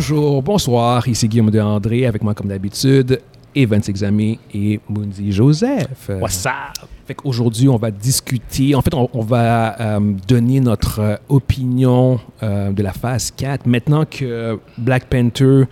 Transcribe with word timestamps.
Bonjour, 0.00 0.42
bonsoir, 0.42 1.08
ici 1.08 1.26
Guillaume 1.26 1.50
de 1.50 1.58
André 1.58 2.04
avec 2.04 2.22
moi 2.22 2.34
comme 2.34 2.48
d'habitude, 2.48 3.18
Evan 3.54 3.80
Examé 3.88 4.38
et 4.52 4.78
Mundi 4.90 5.32
Joseph. 5.32 6.10
What's 6.20 6.44
up? 6.44 6.52
Fait 7.06 7.14
qu'aujourd'hui, 7.14 7.66
on 7.70 7.78
va 7.78 7.90
discuter, 7.90 8.74
en 8.74 8.82
fait, 8.82 8.92
on, 8.92 9.08
on 9.14 9.22
va 9.22 9.80
euh, 9.80 10.00
donner 10.28 10.60
notre 10.60 10.98
euh, 11.00 11.16
opinion 11.30 12.20
euh, 12.42 12.72
de 12.72 12.82
la 12.82 12.92
phase 12.92 13.30
4. 13.30 13.64
Maintenant 13.66 14.04
que 14.04 14.58
Black 14.76 15.06
Panther 15.06 15.62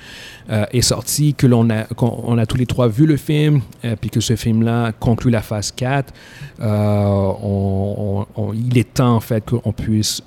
est 0.48 0.80
sorti, 0.80 1.34
que 1.34 1.46
l'on 1.46 1.68
a, 1.68 1.84
on 2.00 2.38
a 2.38 2.46
tous 2.46 2.56
les 2.56 2.64
trois 2.66 2.88
vu 2.88 3.04
le 3.04 3.18
film, 3.18 3.60
puis 4.00 4.08
que 4.08 4.20
ce 4.20 4.36
film-là 4.36 4.92
conclut 4.92 5.30
la 5.30 5.42
phase 5.42 5.70
4, 5.70 6.14
euh, 6.60 6.64
on- 7.42 8.24
on- 8.36 8.42
on- 8.42 8.52
il 8.54 8.78
est 8.78 8.94
temps, 8.94 9.16
en 9.16 9.20
fait, 9.20 9.44
qu'on 9.44 9.72
puisse 9.72 10.22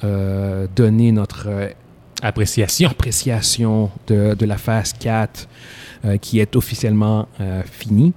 donner 0.76 1.12
notre 1.12 1.48
Appréciation. 2.22 2.90
appréciation 2.90 3.92
de, 4.08 4.34
de 4.34 4.46
la 4.46 4.58
phase 4.58 4.94
4 4.94 5.48
euh, 6.06 6.18
qui 6.18 6.40
est 6.40 6.56
officiellement 6.56 7.28
euh, 7.42 7.62
finie. 7.64 8.14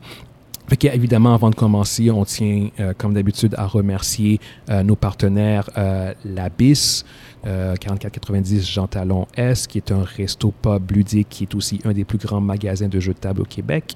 Fait 0.71 0.85
évidemment, 0.95 1.35
avant 1.35 1.51
de 1.51 1.57
commencer, 1.57 2.13
on 2.13 2.25
tient, 2.25 2.69
euh, 2.79 2.93
comme 2.97 3.13
d'habitude, 3.13 3.57
à 3.59 3.67
remercier 3.67 4.39
euh, 4.71 4.85
nos 4.85 4.95
partenaires 4.95 5.69
euh, 5.77 6.15
l'Abyss, 6.25 7.05
euh, 7.47 7.75
4490 7.75 8.71
Jean 8.71 8.87
Talon 8.87 9.27
S, 9.35 9.67
qui 9.67 9.79
est 9.79 9.91
un 9.91 10.05
resto 10.05 10.53
pub 10.53 10.91
ludique, 10.91 11.29
qui 11.31 11.45
est 11.45 11.55
aussi 11.55 11.81
un 11.85 11.93
des 11.93 12.05
plus 12.05 12.19
grands 12.19 12.41
magasins 12.41 12.89
de 12.89 13.01
jeux 13.01 13.15
de 13.15 13.19
table 13.19 13.41
au 13.43 13.45
Québec. 13.45 13.95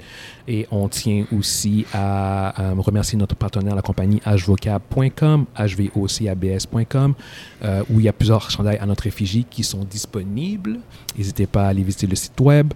Et 0.48 0.67
on 0.70 0.89
tient 0.89 1.27
aussi 1.36 1.84
à 1.92 2.61
euh, 2.61 2.75
remercier 2.78 3.19
notre 3.19 3.36
partenaire, 3.36 3.75
la 3.75 3.83
compagnie 3.83 4.20
hvocab.com, 4.27 5.47
hvocabs.com, 5.95 7.14
euh, 7.62 7.83
où 7.91 8.00
il 8.00 8.06
y 8.06 8.08
a 8.08 8.12
plusieurs 8.12 8.50
chandails 8.50 8.78
à 8.78 8.86
notre 8.86 9.06
effigie 9.06 9.45
qui 9.48 9.62
sont 9.62 9.84
disponibles. 9.84 10.80
N'hésitez 11.17 11.47
pas 11.47 11.67
à 11.67 11.69
aller 11.69 11.83
visiter 11.83 12.06
le 12.06 12.17
site 12.17 12.41
web. 12.41 12.72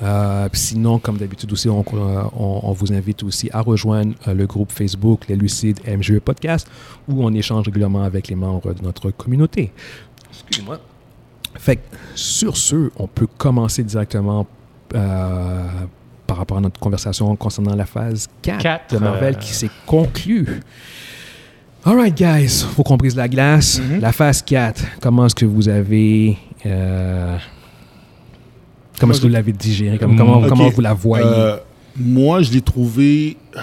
Euh, 0.00 0.48
sinon, 0.52 0.98
comme 1.00 1.16
d'habitude 1.18 1.52
aussi, 1.52 1.68
on, 1.68 1.84
on- 1.92 2.60
on 2.62 2.72
vous 2.72 2.92
invite 2.92 3.22
aussi 3.24 3.50
à 3.52 3.60
rejoindre 3.60 4.14
euh, 4.28 4.34
le 4.34 4.46
groupe 4.46 4.70
Facebook 4.70 5.22
Les 5.28 5.34
Lucides 5.36 5.80
MGE 5.88 6.20
Podcast, 6.20 6.70
où 7.08 7.24
on 7.24 7.32
échange 7.34 7.64
régulièrement 7.66 8.04
avec 8.04 8.28
les 8.28 8.36
membres 8.36 8.72
de 8.74 8.82
notre 8.82 9.10
communauté. 9.10 9.72
Excusez-moi. 10.30 10.78
Fait 11.56 11.76
que, 11.76 11.82
sur 12.14 12.56
ce, 12.56 12.90
on 12.96 13.08
peut 13.08 13.26
commencer 13.26 13.82
directement 13.82 14.46
euh, 14.94 15.66
par 16.28 16.36
rapport 16.36 16.58
à 16.58 16.60
notre 16.60 16.78
conversation 16.78 17.34
concernant 17.34 17.74
la 17.74 17.86
phase 17.86 18.28
4, 18.42 18.62
Quatre, 18.62 18.94
de 18.94 18.98
Marvel 19.00 19.34
euh, 19.34 19.38
qui 19.38 19.52
s'est 19.52 19.70
conclue. 19.86 20.60
Alright, 21.84 22.14
guys, 22.16 22.64
faut 22.76 22.82
qu'on 22.82 22.96
brise 22.96 23.16
la 23.16 23.28
glace. 23.28 23.80
Mhm. 23.80 24.00
La 24.00 24.12
phase 24.12 24.42
4, 24.42 24.82
comment 25.00 25.26
est-ce 25.26 25.34
que 25.34 25.46
vous 25.46 25.68
avez. 25.68 26.36
euh, 26.66 27.36
comment 28.98 29.12
est-ce 29.12 29.20
que 29.20 29.26
vous 29.26 29.32
l'avez 29.32 29.52
digéré? 29.52 29.98
Comme- 29.98 30.16
Comment, 30.16 30.40
comment 30.48 30.68
vous 30.68 30.80
la 30.80 30.94
voyez? 30.94 31.24
Euh, 31.26 31.56
moi, 31.96 32.42
je 32.42 32.52
l'ai 32.52 32.60
trouvé. 32.60 33.36
euh, 33.56 33.60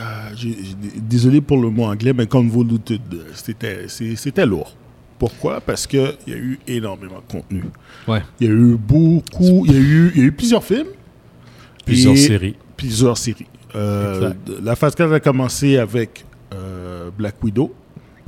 désolé 0.98 1.40
pour 1.42 1.58
le 1.58 1.70
mot 1.70 1.84
anglais, 1.86 2.12
mais 2.14 2.28
convoluted. 2.28 3.02
C'était, 3.34 3.86
c'est- 3.88 4.16
c'était 4.16 4.46
lourd. 4.46 4.76
Pourquoi? 5.18 5.62
Parce 5.62 5.88
qu'il 5.88 6.14
y 6.28 6.34
a 6.34 6.38
eu 6.38 6.60
énormément 6.68 7.22
de 7.26 7.32
contenu. 7.32 7.64
Ouais. 8.08 8.22
Il 8.42 8.48
y 8.48 8.50
a 8.50 8.54
eu 8.54 8.76
beaucoup. 8.78 9.66
Il 9.66 9.72
y 9.72 9.76
a 9.76 9.80
eu, 9.80 10.12
il 10.16 10.22
y 10.22 10.24
a 10.26 10.28
eu 10.28 10.32
plusieurs 10.34 10.64
films. 10.64 10.88
Plusieurs 11.86 12.18
séries. 12.18 12.56
Plusieurs 12.76 13.18
séries. 13.18 13.46
Euh, 13.76 14.34
la 14.64 14.76
phase 14.76 14.96
4 14.96 15.14
a 15.14 15.20
commencé 15.20 15.78
avec 15.78 16.26
euh, 16.54 17.10
Black 17.18 17.36
Widow 17.44 17.74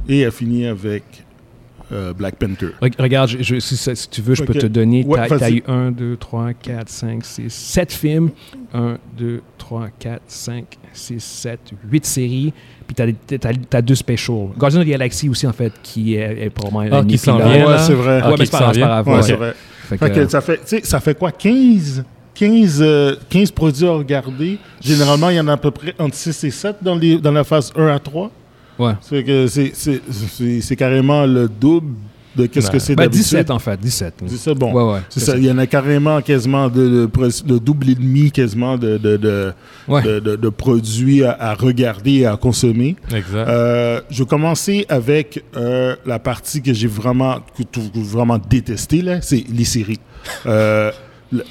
et 0.08 0.26
a 0.26 0.32
fini 0.32 0.66
avec 0.66 1.04
euh, 1.92 2.14
Black 2.14 2.36
Panther. 2.36 2.68
Re- 2.82 3.02
Regarde, 3.02 3.30
je- 3.30 3.42
je- 3.44 3.60
si, 3.60 3.78
si 3.78 4.10
tu 4.10 4.22
veux, 4.22 4.36
je 4.36 4.44
peux 4.44 4.54
Ok. 4.54 4.60
te 4.60 4.66
donner. 4.68 5.06
Ouais, 5.06 5.28
T'as 5.28 5.46
as 5.46 5.50
eu 5.52 5.64
1, 5.68 5.92
2, 5.92 6.18
3, 6.18 6.54
4, 6.54 6.90
5, 6.90 7.24
6, 7.26 7.50
7 7.54 7.92
films. 7.94 8.30
1, 8.74 8.98
2, 9.18 9.42
3, 9.58 9.88
4, 10.00 10.22
5, 10.28 10.66
6, 10.94 11.24
7, 11.24 11.60
8 11.90 12.06
séries. 12.06 12.54
Puis 12.86 12.96
t'as 12.96 13.50
as, 13.78 13.82
deux 13.82 13.96
specials. 13.96 14.50
Guardian 14.58 14.80
of 14.82 14.86
the 14.86 14.90
Galaxy 14.90 15.30
aussi, 15.30 15.48
en 15.48 15.54
fait, 15.54 15.74
qui 15.84 16.16
est, 16.16 16.46
est 16.46 16.50
probablement 16.50 16.98
Ah, 16.98 17.02
un 17.02 17.06
qui 17.06 17.18
s'en 17.18 17.38
vient, 17.38 17.68
Ouais, 17.68 17.78
c'est 17.80 17.94
vrai. 17.94 18.20
Ah, 18.24 18.28
Ouais, 18.32 18.36
mais 18.40 18.46
qui 18.46 18.52
c'est 18.52 18.52
pas 18.58 18.74
s'en 18.74 18.80
grave. 18.80 19.08
Ouais, 19.08 19.16
ouais. 19.16 19.22
c'est 19.24 19.34
vrai. 19.34 19.54
Fait 19.88 19.98
Fait 19.98 20.10
que, 20.12 20.20
que 20.22 20.28
ça, 20.30 20.42
fait, 20.42 20.58
tu 20.58 20.62
sais, 20.66 20.82
ça 20.84 21.00
fait 21.00 21.18
quoi 21.18 21.32
15, 21.32 22.04
15, 22.34 22.80
euh, 22.82 23.16
15 23.30 23.52
produits 23.52 23.86
à 23.88 23.92
regarder? 23.94 24.58
Généralement, 24.82 25.30
il 25.30 25.38
y 25.38 25.40
en 25.40 25.48
a 25.48 25.54
à 25.54 25.58
peu 25.58 25.72
près 25.72 25.94
entre 25.98 26.16
6 26.16 26.44
et 26.44 26.52
7 26.52 26.76
dans, 26.82 26.96
les, 26.96 27.18
dans 27.18 27.32
la 27.32 27.44
phase 27.46 27.72
1 27.76 27.88
à 27.88 28.00
3. 28.00 28.30
Ouais. 28.80 28.94
C'est 29.02 29.24
que 29.24 29.48
c'est- 29.48 29.72
c'est- 29.74 30.02
c'est- 30.10 30.62
c'est 30.62 30.76
carrément 30.76 31.26
le 31.26 31.48
double 31.48 31.94
de 32.36 32.46
qu'est-ce 32.46 32.68
Ben, 32.68 32.74
que 32.74 32.80
c'est 32.80 32.96
Ben, 32.96 33.04
d'habitude. 33.06 33.24
17, 33.24 33.50
en 33.50 33.58
fait. 33.58 33.80
17. 33.80 34.14
17, 34.24 34.58
bon. 34.60 34.72
Ouais, 34.72 34.94
ouais. 34.94 35.00
C'est 35.10 35.22
ça, 35.22 35.36
il 35.36 35.46
y 35.46 35.52
en 35.52 35.58
a 35.58 35.66
carrément 35.66 36.22
quasiment 36.22 36.68
de, 36.70 37.10
de 37.46 37.58
double 37.58 37.90
et 37.90 37.96
demi 37.96 38.32
quasiment 38.32 38.78
de, 38.78 38.98
de, 39.00 39.18
de, 39.18 39.54
Ouais. 39.88 40.04
de- 40.04 40.20
de- 40.20 40.36
de 40.36 40.50
produits 40.50 41.24
à, 41.24 41.36
à 41.40 41.54
regarder 41.56 42.12
et 42.12 42.26
à 42.28 42.38
consommer. 42.38 42.96
Exact. 43.12 43.48
Euh, 43.50 44.02
je 44.12 44.20
vais 44.22 44.28
commencer 44.30 44.86
avec 44.88 45.44
euh, 45.56 45.96
la 46.06 46.20
partie 46.20 46.62
que 46.62 46.74
j'ai 46.76 46.86
vraiment, 46.88 47.38
que, 47.58 47.80
vraiment 47.96 48.38
détesté, 48.38 49.02
là, 49.02 49.20
c'est 49.22 49.44
les 49.52 49.66
séries. 49.66 50.00
Euh, 50.46 50.92
le- 51.32 51.44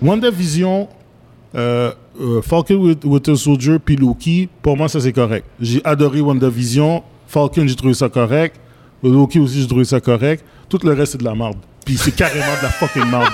WandaVision, 0.00 0.88
euh, 1.54 1.92
euh, 2.20 2.42
Falcon 2.42 2.74
with, 2.76 3.04
Winter 3.04 3.36
Soldier, 3.36 3.76
puis 3.84 3.96
Loki, 3.96 4.48
pour 4.62 4.76
moi, 4.76 4.88
ça 4.88 5.00
c'est 5.00 5.12
correct. 5.12 5.46
J'ai 5.60 5.80
adoré 5.84 6.20
WandaVision. 6.20 7.02
Falcon, 7.26 7.66
j'ai 7.66 7.74
trouvé 7.76 7.94
ça 7.94 8.08
correct. 8.08 8.56
Loki 9.02 9.40
aussi, 9.40 9.60
j'ai 9.62 9.66
trouvé 9.66 9.84
ça 9.84 10.00
correct. 10.00 10.44
Tout 10.68 10.78
le 10.84 10.92
reste, 10.92 11.12
c'est 11.12 11.18
de 11.18 11.24
la 11.24 11.34
merde. 11.34 11.56
Puis 11.84 11.96
c'est 11.96 12.14
carrément 12.14 12.44
de 12.58 12.62
la 12.62 12.68
fucking 12.68 13.10
merde. 13.10 13.32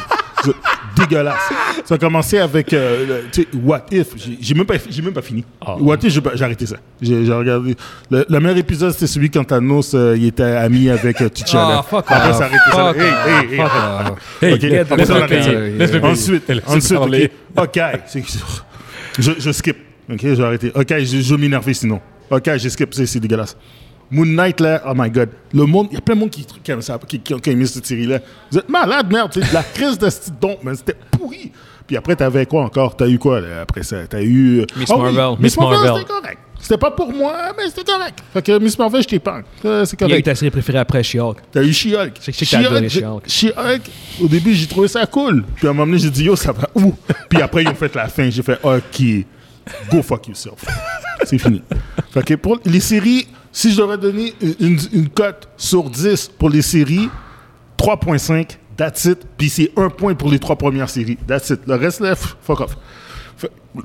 Dégueulasse. 0.96 1.36
Ça 1.84 1.94
a 1.94 1.98
commencé 1.98 2.38
avec 2.38 2.72
euh, 2.72 3.22
le- 3.36 3.58
What 3.64 3.82
If? 3.92 4.08
J'ai- 4.40 4.54
même, 4.54 4.64
pas- 4.66 4.74
même 5.02 5.12
pas 5.12 5.22
fini. 5.22 5.44
Ah. 5.64 5.76
What 5.78 5.98
If, 6.02 6.20
j'ai 6.34 6.44
arrêté 6.44 6.66
ça. 6.66 6.76
J'ai 7.00 7.32
regardé. 7.32 7.76
Le, 8.10 8.24
le 8.28 8.40
meilleur 8.40 8.58
épisode, 8.58 8.92
c'était 8.92 9.06
celui 9.06 9.30
quand 9.30 9.44
Thanos 9.44 9.94
euh, 9.94 10.16
il 10.16 10.26
était 10.26 10.42
ami 10.42 10.90
avec 10.90 11.20
euh, 11.20 11.28
T'Challa. 11.28 11.78
Ah, 11.78 11.82
fuck 11.88 12.04
Après, 12.08 12.32
ça 12.32 12.44
a 12.44 12.46
arrêté 12.46 12.70
ça. 12.72 12.92
Hey, 12.96 13.52
hey, 13.52 13.54
hey. 13.54 13.60
A. 13.60 14.14
Ensuite, 16.06 16.50
ensuite 16.66 17.30
ok, 17.56 17.80
c'est- 18.06 18.22
je, 19.18 19.32
je 19.38 19.50
skip. 19.52 19.76
Ok, 20.10 20.20
j'ai 20.22 20.42
arrêté. 20.42 20.72
Ok, 20.74 20.88
je, 20.98 21.20
je 21.20 21.34
vais 21.34 21.40
m'énerver 21.40 21.74
sinon. 21.74 22.00
Ok, 22.30 22.50
j'ai 22.56 22.70
skip, 22.70 22.94
c'est 22.94 23.20
dégueulasse. 23.20 23.56
Moon 24.10 24.24
Knight, 24.24 24.60
là, 24.60 24.82
oh 24.86 24.92
my 24.96 25.10
god. 25.10 25.28
Le 25.52 25.64
monde, 25.66 25.88
il 25.90 25.94
y 25.94 25.98
a 25.98 26.00
plein 26.00 26.14
de 26.14 26.20
monde 26.20 26.30
qui, 26.30 26.44
qui 26.46 26.70
aime 26.70 26.80
ça, 26.80 26.98
qui, 27.06 27.20
qui, 27.20 27.34
qui 27.38 27.50
a 27.50 27.52
aimé 27.52 27.66
cette 27.66 27.84
série-là. 27.84 28.20
Vous 28.50 28.58
êtes 28.58 28.68
malade, 28.68 29.12
merde. 29.12 29.30
c'est 29.34 29.52
La 29.52 29.62
crise 29.62 29.98
de 29.98 30.08
ce 30.08 30.30
don, 30.40 30.56
mais 30.62 30.74
c'était 30.76 30.96
pourri. 31.10 31.52
Puis 31.86 31.96
après, 31.96 32.16
t'avais 32.16 32.46
quoi 32.46 32.62
encore? 32.64 32.96
T'as 32.96 33.06
eu 33.06 33.18
quoi 33.18 33.40
là, 33.40 33.60
après 33.62 33.82
ça? 33.82 34.06
T'as 34.06 34.22
eu. 34.22 34.64
Miss 34.76 34.90
Ah 34.90 34.94
oui, 34.96 35.12
Marvel. 35.14 35.30
Miss 35.32 35.40
Miss 35.40 35.56
Marvel, 35.58 35.78
Marvel. 35.80 36.02
c'était 36.02 36.12
correct. 36.20 36.38
C'était 36.60 36.76
pas 36.78 36.90
pour 36.90 37.12
moi, 37.12 37.34
mais 37.56 37.68
c'était 37.68 37.84
correct. 37.90 38.18
Fait 38.32 38.42
que 38.42 38.58
Miss 38.58 38.78
Marvel, 38.78 39.02
je 39.08 39.16
pas. 39.18 39.42
C'est 39.62 39.68
Il 39.68 39.70
y 39.70 39.72
a 39.74 39.84
eu 39.84 39.96
correct. 39.96 40.24
ta 40.24 40.34
série 40.34 40.50
préférée 40.50 40.78
après 40.78 41.02
She-Hulk. 41.02 41.38
T'as 41.52 41.62
eu 41.62 41.72
She-Hulk. 41.72 42.14
Je 42.20 42.30
sais 42.32 42.32
que 42.32 42.50
t'as 42.50 42.58
adoré 42.58 42.88
She-Hulk, 43.26 43.82
au 44.22 44.26
début, 44.28 44.54
j'ai 44.54 44.66
trouvé 44.66 44.88
ça 44.88 45.06
cool. 45.06 45.44
Puis 45.56 45.66
à 45.66 45.70
un 45.70 45.72
moment 45.72 45.86
donné, 45.86 45.98
j'ai 45.98 46.10
dit, 46.10 46.24
yo, 46.24 46.34
ça 46.36 46.52
va 46.52 46.68
où? 46.74 46.94
Puis 47.28 47.40
après, 47.40 47.62
ils 47.62 47.68
ont 47.68 47.74
fait 47.74 47.94
la 47.94 48.08
fin. 48.08 48.28
J'ai 48.28 48.42
fait, 48.42 48.58
OK, 48.62 49.02
go 49.90 50.02
fuck 50.02 50.26
yourself. 50.28 50.64
C'est 51.24 51.38
fini. 51.38 51.62
Fait 52.12 52.22
que 52.24 52.34
pour 52.34 52.58
les 52.64 52.80
séries, 52.80 53.28
si 53.52 53.72
je 53.72 53.76
devrais 53.78 53.98
donner 53.98 54.34
une, 54.40 54.54
une- 54.60 54.78
une 54.92 55.08
cote 55.08 55.48
sur 55.56 55.88
10 55.88 56.30
pour 56.38 56.50
les 56.50 56.62
séries, 56.62 57.08
3.5, 57.76 58.56
that's 58.76 59.04
it. 59.04 59.18
Puis 59.36 59.48
c'est 59.48 59.72
un 59.76 59.88
point 59.90 60.14
pour 60.14 60.30
les 60.30 60.38
trois 60.38 60.56
premières 60.56 60.90
séries. 60.90 61.18
That's 61.26 61.50
it. 61.50 61.60
Le 61.66 61.74
reste, 61.74 62.00
là, 62.00 62.14
fuck 62.16 62.60
off. 62.60 62.76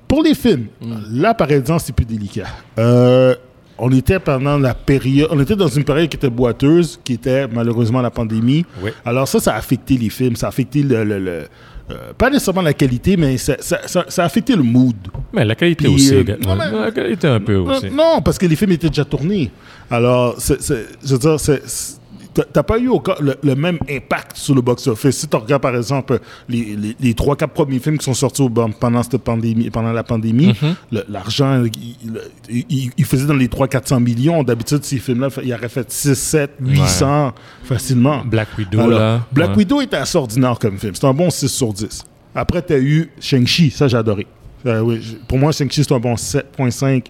Pour 0.07 0.23
les 0.23 0.33
films, 0.33 0.67
là, 1.11 1.33
par 1.33 1.51
exemple, 1.51 1.81
c'est 1.85 1.93
plus 1.95 2.05
délicat. 2.05 2.47
Euh, 2.79 3.35
on 3.77 3.91
était 3.91 4.19
pendant 4.19 4.57
la 4.57 4.73
période, 4.73 5.27
on 5.31 5.39
était 5.39 5.55
dans 5.55 5.67
une 5.67 5.83
période 5.83 6.07
qui 6.09 6.17
était 6.17 6.29
boiteuse, 6.29 6.99
qui 7.03 7.13
était 7.13 7.47
malheureusement 7.47 8.01
la 8.01 8.11
pandémie. 8.11 8.65
Oui. 8.81 8.91
Alors 9.05 9.27
ça, 9.27 9.39
ça 9.39 9.53
a 9.53 9.57
affecté 9.57 9.97
les 9.97 10.09
films, 10.09 10.35
ça 10.35 10.45
a 10.47 10.49
affecté 10.49 10.83
le, 10.83 11.03
le- 11.03 11.19
le- 11.19 11.43
euh, 11.91 12.13
pas 12.17 12.29
nécessairement 12.29 12.61
la 12.61 12.73
qualité, 12.73 13.17
mais 13.17 13.37
ça, 13.37 13.55
ça- 13.59 13.81
ça- 13.87 14.05
ça 14.07 14.23
a 14.23 14.25
affecté 14.25 14.55
le 14.55 14.63
mood. 14.63 14.95
Mais 15.33 15.43
la 15.43 15.53
qualité 15.55 15.83
Puis, 15.85 15.93
aussi. 15.95 16.15
euh, 16.15 16.23
non, 16.41 16.55
mais- 16.55 16.71
la 16.71 16.91
qualité 16.91 17.27
un 17.27 17.41
peu 17.41 17.55
aussi. 17.57 17.89
non, 17.89 18.21
parce 18.23 18.37
que 18.37 18.45
les 18.45 18.55
films 18.55 18.71
étaient 18.71 18.87
déjà 18.89 19.03
tournés. 19.05 19.51
Alors, 19.91 20.35
je 20.39 21.13
veux 21.13 21.17
dire, 21.19 21.39
c'est- 21.39 21.99
t'as- 22.33 22.63
pas 22.63 22.79
eu 22.79 22.89
encore 22.89 23.21
le, 23.21 23.35
le 23.43 23.55
même 23.55 23.77
impact 23.89 24.35
sur 24.37 24.55
le 24.55 24.61
box-office. 24.61 25.17
Si 25.17 25.27
tu 25.27 25.35
regardes, 25.37 25.61
par 25.61 25.75
exemple, 25.75 26.19
les, 26.49 26.75
les, 26.75 26.95
les 26.99 27.13
3-4 27.13 27.47
premiers 27.47 27.79
films 27.79 27.97
qui 27.97 28.05
sont 28.05 28.13
sortis 28.13 28.47
pendant, 28.79 29.03
cette 29.03 29.17
pandémie, 29.17 29.69
pendant 29.69 29.91
la 29.93 30.03
pandémie, 30.03 30.47
Mhm. 30.61 30.75
le- 30.91 31.05
l'argent, 31.09 31.63
il, 31.63 32.65
il- 32.69 32.91
il- 32.97 33.05
faisait 33.05 33.25
dans 33.25 33.33
les 33.35 33.47
300-400 33.47 33.99
millions. 33.99 34.43
D'habitude, 34.43 34.83
ces 34.83 34.97
films-là, 34.97 35.29
il 35.43 35.53
aurait 35.53 35.69
fait 35.69 35.89
6, 35.91 36.15
7, 36.15 36.51
800 36.59 37.33
facilement. 37.63 38.23
Black 38.25 38.47
Widow, 38.57 38.79
Alors, 38.79 38.99
là. 38.99 39.21
Black 39.31 39.49
ouais. 39.51 39.57
Widow 39.57 39.81
était 39.81 39.97
assez 39.97 40.17
ordinaire 40.17 40.57
comme 40.59 40.77
film. 40.77 40.93
C'est 40.95 41.05
un 41.05 41.13
bon 41.13 41.29
6 41.29 41.47
sur 41.49 41.71
10. 41.73 42.03
Après, 42.35 42.61
tu 42.65 42.73
as 42.73 42.79
eu 42.79 43.09
Shang-Chi. 43.19 43.69
Ça, 43.71 43.87
j'ai 43.87 43.97
adoré. 43.97 44.25
Euh, 44.65 44.79
oui, 44.81 45.01
pour 45.27 45.37
moi, 45.37 45.51
Shang-Chi, 45.51 45.83
c'est 45.83 45.93
un 45.93 45.99
bon 45.99 46.15
7.5, 46.15 47.05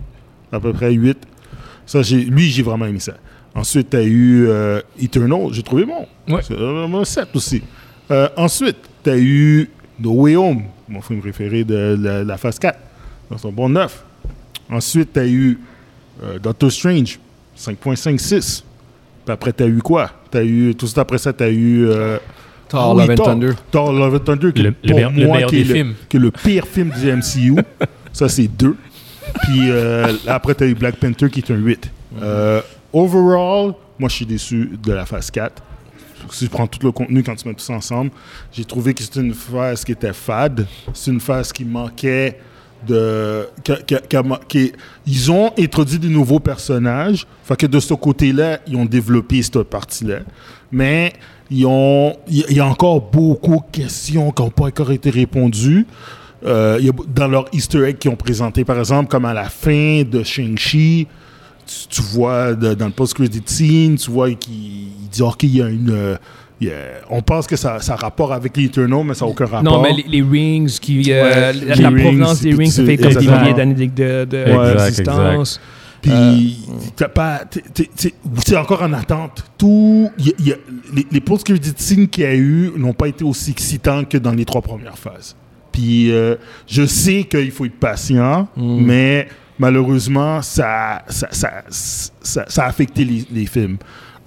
à 0.51 0.59
peu 0.59 0.73
près 0.73 0.91
8. 0.91 1.17
Ça, 1.85 1.99
lui, 2.01 2.49
j'ai 2.49 2.63
vraiment 2.63 2.85
aimé 2.85 2.99
ça. 2.99 3.13
Ensuite, 3.55 3.89
tu 3.91 3.97
as 3.97 4.03
eu 4.03 4.47
euh, 4.47 4.81
Eternal. 5.01 5.47
J'ai 5.51 5.63
trouvé 5.63 5.85
bon. 5.85 6.07
Ouais. 6.27 6.41
C'est 6.41 6.57
un 6.57 7.03
7 7.05 7.27
aussi. 7.35 7.61
Euh, 8.11 8.27
ensuite, 8.35 8.77
tu 9.03 9.09
as 9.09 9.17
eu 9.17 9.69
No 9.99 10.13
Way 10.23 10.35
Home, 10.35 10.63
mon 10.89 11.01
film 11.01 11.19
préféré 11.21 11.63
de, 11.63 11.97
la- 11.99 12.23
la 12.23 12.37
phase 12.37 12.57
4, 12.59 12.77
dans 13.29 13.37
son 13.37 13.51
bon 13.51 13.69
9. 13.69 14.03
Ensuite, 14.71 15.13
tu 15.13 15.19
as 15.19 15.27
eu 15.27 15.59
euh, 16.23 16.39
Doctor 16.39 16.71
Strange, 16.71 17.19
5.56. 17.57 18.63
Puis 19.25 19.33
après, 19.33 19.53
tu 19.53 19.63
as 19.63 19.67
eu 19.67 19.79
quoi? 19.79 20.09
As 20.33 20.43
eu, 20.43 20.73
tout 20.75 20.85
de 20.85 20.89
suite 20.89 20.97
après 20.97 21.19
ça, 21.19 21.31
tu 21.31 21.43
as 21.43 21.49
eu. 21.51 21.85
euh, 21.87 22.17
Thor, 22.69 22.95
oui, 22.95 23.05
Love 23.05 23.11
and. 23.19 23.23
Thunder. 23.23 23.51
Thor, 23.69 23.93
Love 23.93 24.15
and 24.15 24.19
Thunder, 24.19 24.51
qui 24.51 24.63
Le- 24.63 24.69
est 24.69 24.71
le 24.71 24.87
pour 24.87 24.95
meilleur- 24.95 25.11
le 25.11 25.25
moi, 25.27 25.35
meilleur 25.35 25.49
qui 25.51 25.61
est 25.61 25.63
le- 25.63 25.73
films. 25.75 25.93
qui 26.09 26.17
est 26.17 26.19
le 26.19 26.31
pire 26.31 26.65
film 26.65 26.89
du 26.89 27.07
MCU. 27.11 27.55
ça, 28.11 28.27
c'est 28.27 28.47
2. 28.47 28.75
Puis 29.43 29.69
euh, 29.69 30.11
après, 30.27 30.55
tu 30.55 30.63
as 30.63 30.67
eu 30.67 30.73
Black 30.73 30.95
Panther, 30.95 31.29
qui 31.29 31.39
est 31.39 31.51
un 31.51 31.55
8. 31.57 31.91
Euh, 32.21 32.61
overall, 32.93 33.73
moi, 33.99 34.09
je 34.09 34.15
suis 34.15 34.25
déçu 34.25 34.71
de 34.81 34.93
la 34.93 35.05
phase 35.05 35.29
4. 35.31 35.61
Si 36.31 36.45
je 36.45 36.49
prends 36.49 36.67
tout 36.67 36.79
le 36.81 36.91
contenu 36.91 37.21
quand 37.21 37.35
tu 37.35 37.47
mets 37.47 37.53
tout 37.53 37.59
ça 37.63 37.73
ensemble, 37.73 38.11
j'ai 38.51 38.63
trouvé 38.63 38.93
que 38.93 39.03
c'était 39.03 39.19
une 39.19 39.33
phase 39.33 39.83
qui 39.83 39.91
était 39.91 40.13
fade. 40.13 40.65
C'est 40.93 41.11
une 41.11 41.19
phase 41.19 41.51
qui 41.51 41.65
manquait 41.65 42.39
de. 42.87 43.47
ils 45.05 45.31
ont 45.31 45.51
introduit 45.59 45.99
des 45.99 46.07
nouveaux 46.09 46.39
personnages. 46.39 47.25
Fait 47.43 47.55
que 47.57 47.65
de 47.67 47.79
ce 47.79 47.93
côté-là, 47.93 48.59
ils 48.67 48.75
ont 48.75 48.85
développé 48.85 49.41
cette 49.41 49.63
partie-là. 49.63 50.19
Mais 50.71 51.13
ils 51.51 51.65
ont, 51.65 52.15
il 52.27 52.51
y- 52.51 52.59
a 52.59 52.65
encore 52.65 53.01
beaucoup 53.01 53.57
de 53.57 53.71
questions 53.77 54.31
qui 54.31 54.41
n'ont 54.41 54.49
pas 54.49 54.65
encore 54.65 54.91
été 54.91 55.09
répondues. 55.09 55.85
Euh, 56.45 56.79
dans 57.07 57.27
leur 57.27 57.45
Easter 57.53 57.85
egg 57.85 57.97
qu'ils 57.99 58.11
ont 58.11 58.15
présenté, 58.17 58.65
par 58.65 58.77
exemple, 58.79 59.09
comme 59.09 59.25
à 59.25 59.33
la 59.33 59.45
fin 59.49 60.03
de 60.03 60.23
Shang-Chi, 60.23 61.07
tu, 61.65 61.87
tu 61.89 62.01
vois 62.01 62.53
de- 62.53 62.73
dans 62.73 62.85
le 62.87 62.91
post-credit 62.91 63.41
scene, 63.45 63.95
tu 63.95 64.11
vois 64.11 64.31
qu'il 64.31 64.53
il 64.53 65.09
dit 65.11 65.21
OK, 65.21 65.43
il 65.43 65.55
y 65.57 65.61
a 65.61 65.67
une. 65.69 65.89
euh, 65.91 66.15
on 67.09 67.21
pense 67.21 67.45
que 67.45 67.55
ça, 67.57 67.79
ça 67.81 67.93
a 67.93 67.95
rapport 67.97 68.31
avec 68.31 68.55
les 68.55 68.65
Eternals, 68.65 69.03
mais 69.05 69.13
ça 69.15 69.25
n'a 69.25 69.31
aucun 69.31 69.45
rapport. 69.45 69.63
Non, 69.63 69.81
mais 69.81 69.93
les, 69.93 70.05
les 70.07 70.21
rings, 70.21 70.79
qui, 70.79 71.11
euh, 71.11 71.23
Ouais, 71.23 71.29
la, 71.41 71.51
les 71.51 71.81
la 71.81 71.89
rings, 71.89 72.01
provenance 72.03 72.41
des 72.41 72.53
rings, 72.53 72.71
ça 72.71 72.85
fait 72.85 72.97
comme 72.97 73.13
des 73.13 73.27
milliers 73.27 73.53
d'années 73.53 73.73
de, 73.73 73.85
de, 73.85 74.25
de- 74.25 74.57
Ouais, 74.57 74.75
d'existence. 74.85 75.59
Puis, 76.01 76.59
t'as 76.97 77.07
pas, 77.07 77.41
c'est 78.45 78.57
encore 78.57 78.81
en 78.83 78.91
attente. 78.93 79.43
Tout, 79.57 80.09
y 80.17 80.29
a- 80.29 80.33
y 80.41 80.51
a- 80.51 80.57
les, 80.93 81.05
les 81.11 81.21
post-credit 81.21 81.73
scenes 81.77 82.07
qu'il 82.09 82.23
y 82.23 82.27
a 82.27 82.35
eu 82.35 82.71
n'ont 82.77 82.93
pas 82.93 83.07
été 83.07 83.23
aussi 83.23 83.51
excitants 83.51 84.03
que 84.03 84.17
dans 84.17 84.31
les 84.33 84.43
trois 84.45 84.61
premières 84.61 84.97
phases. 84.97 85.35
Puis, 85.71 86.11
euh, 86.11 86.35
je 86.67 86.85
sais 86.85 87.23
qu'il 87.23 87.51
faut 87.51 87.65
être 87.65 87.79
patient, 87.79 88.47
mais 88.57 89.27
malheureusement, 89.59 90.41
ça, 90.41 91.03
ça, 91.09 91.29
ça, 91.69 92.63
a 92.63 92.67
affecté 92.67 93.05
les, 93.05 93.25
les 93.31 93.45
films. 93.45 93.77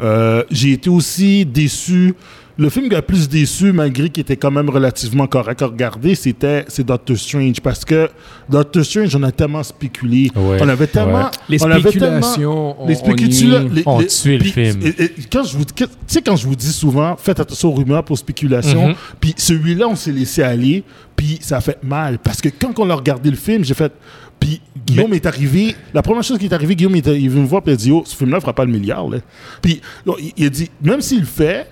Euh, 0.00 0.44
J'ai 0.50 0.72
été 0.72 0.90
aussi 0.90 1.44
déçu. 1.44 2.14
Le 2.58 2.70
film 2.70 2.88
qui 2.88 2.94
a 2.94 3.02
plus 3.02 3.28
déçu, 3.28 3.70
malgré 3.72 4.08
qu'il 4.08 4.22
était 4.22 4.36
quand 4.38 4.50
même 4.50 4.70
relativement 4.70 5.26
correct 5.26 5.60
à 5.60 5.66
regarder, 5.66 6.14
c'était 6.14 6.64
c'est 6.68 6.84
Doctor 6.86 7.14
Strange. 7.16 7.60
Parce 7.60 7.84
que 7.84 8.08
Doctor 8.48 8.82
Strange, 8.82 9.14
on 9.14 9.22
a 9.24 9.30
tellement 9.30 9.62
spéculé. 9.62 10.30
Ouais, 10.34 10.56
on 10.62 10.68
avait 10.68 10.86
tellement. 10.86 11.24
ouais. 11.24 11.30
Les 11.50 11.62
on 11.62 11.70
avait 11.70 11.80
spéculations 11.80 12.30
tellement- 12.40 12.82
ont- 12.82 12.86
les 12.88 12.94
ont 12.96 12.98
spéculations. 12.98 13.60
nuit. 13.60 13.70
les- 13.74 13.82
ont 13.84 13.98
les- 13.98 14.06
tué 14.06 14.38
le 14.38 14.44
film. 14.44 14.80
et- 14.82 15.02
et 15.04 15.12
quand 15.30 15.44
je 15.44 15.58
vous, 15.58 15.64
que- 15.66 15.84
tu 15.84 15.90
sais, 16.06 16.22
quand 16.22 16.36
je 16.36 16.46
vous 16.46 16.56
dis 16.56 16.72
souvent, 16.72 17.14
faites 17.18 17.38
attention 17.40 17.68
aux 17.68 17.74
rumeurs 17.74 18.04
pour 18.04 18.16
spéculation. 18.16 18.88
Mhm. 18.88 18.94
Puis 19.20 19.34
celui-là, 19.36 19.88
on 19.88 19.94
s'est 19.96 20.12
laissé 20.12 20.42
aller. 20.42 20.82
Puis 21.14 21.38
ça 21.42 21.58
a 21.58 21.60
fait 21.60 21.78
mal. 21.82 22.18
Parce 22.18 22.40
que 22.40 22.48
quand 22.48 22.78
on 22.78 22.88
a 22.88 22.94
regardé 22.94 23.28
le 23.28 23.36
film, 23.36 23.64
j'ai 23.66 23.74
fait. 23.74 23.92
Puis 24.40 24.62
Guillaume 24.86 25.12
est 25.12 25.26
arrivé. 25.26 25.74
La 25.92 26.00
première 26.00 26.22
chose 26.22 26.38
qui 26.38 26.46
est 26.46 26.52
arrivée, 26.54 26.74
Guillaume 26.74 26.96
est 26.96 27.06
arrivé 27.06 27.38
me 27.38 27.46
voir. 27.46 27.60
Puis 27.62 27.72
il 27.72 27.74
a 27.74 27.76
dit 27.76 27.90
Oh, 27.92 28.02
ce 28.06 28.16
film-là 28.16 28.36
ne 28.36 28.40
fera 28.40 28.54
pas 28.54 28.64
le 28.64 28.72
milliard. 28.72 29.08
Là. 29.10 29.18
Puis 29.60 29.82
il, 30.06 30.32
il 30.38 30.46
a 30.46 30.48
dit 30.48 30.70
Même 30.82 31.02
s'il 31.02 31.20
le 31.20 31.26
fait, 31.26 31.68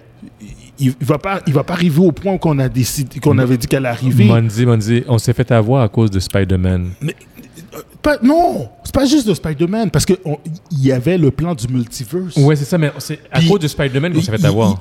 il 0.79 0.89
ne 1.01 1.07
va, 1.07 1.19
pas- 1.19 1.41
il 1.47 1.53
va 1.53 1.63
pas 1.65 1.75
arriver 1.75 2.01
au 2.01 2.13
point 2.13 2.37
qu'on 2.39 2.59
a 2.59 2.69
décidé, 2.69 3.21
qu'on 3.21 3.39
avait 3.39 3.57
dit 3.57 3.67
qu'elle 3.67 3.87
arriver. 3.87 4.25
Monzi, 4.25 4.67
Monzi, 4.67 5.05
on 5.09 5.19
s'est 5.19 5.33
fait 5.33 5.51
avoir 5.53 5.83
à 5.83 5.89
cause 5.89 6.11
de 6.11 6.19
Spider-Man. 6.21 6.91
Pas- 8.05 8.19
non, 8.23 8.69
c'est 8.85 8.95
pas 8.95 9.07
juste 9.07 9.27
de 9.27 9.33
Spider-Man. 9.35 9.91
Parce 9.91 10.05
qu'il 10.05 10.19
y 10.81 10.93
avait 10.93 11.17
le 11.19 11.31
plan 11.31 11.55
du 11.55 11.67
multiverse. 11.69 12.37
Ouais, 12.37 12.55
c'est 12.55 12.67
ça, 12.67 12.77
mais 12.79 12.93
c'est 12.99 13.19
à 13.33 13.41
cause 13.43 13.59
de 13.61 13.67
Spider-Man 13.67 14.13
qu'on 14.13 14.21
s'est 14.21 14.37
fait 14.37 14.45
avoir. 14.45 14.79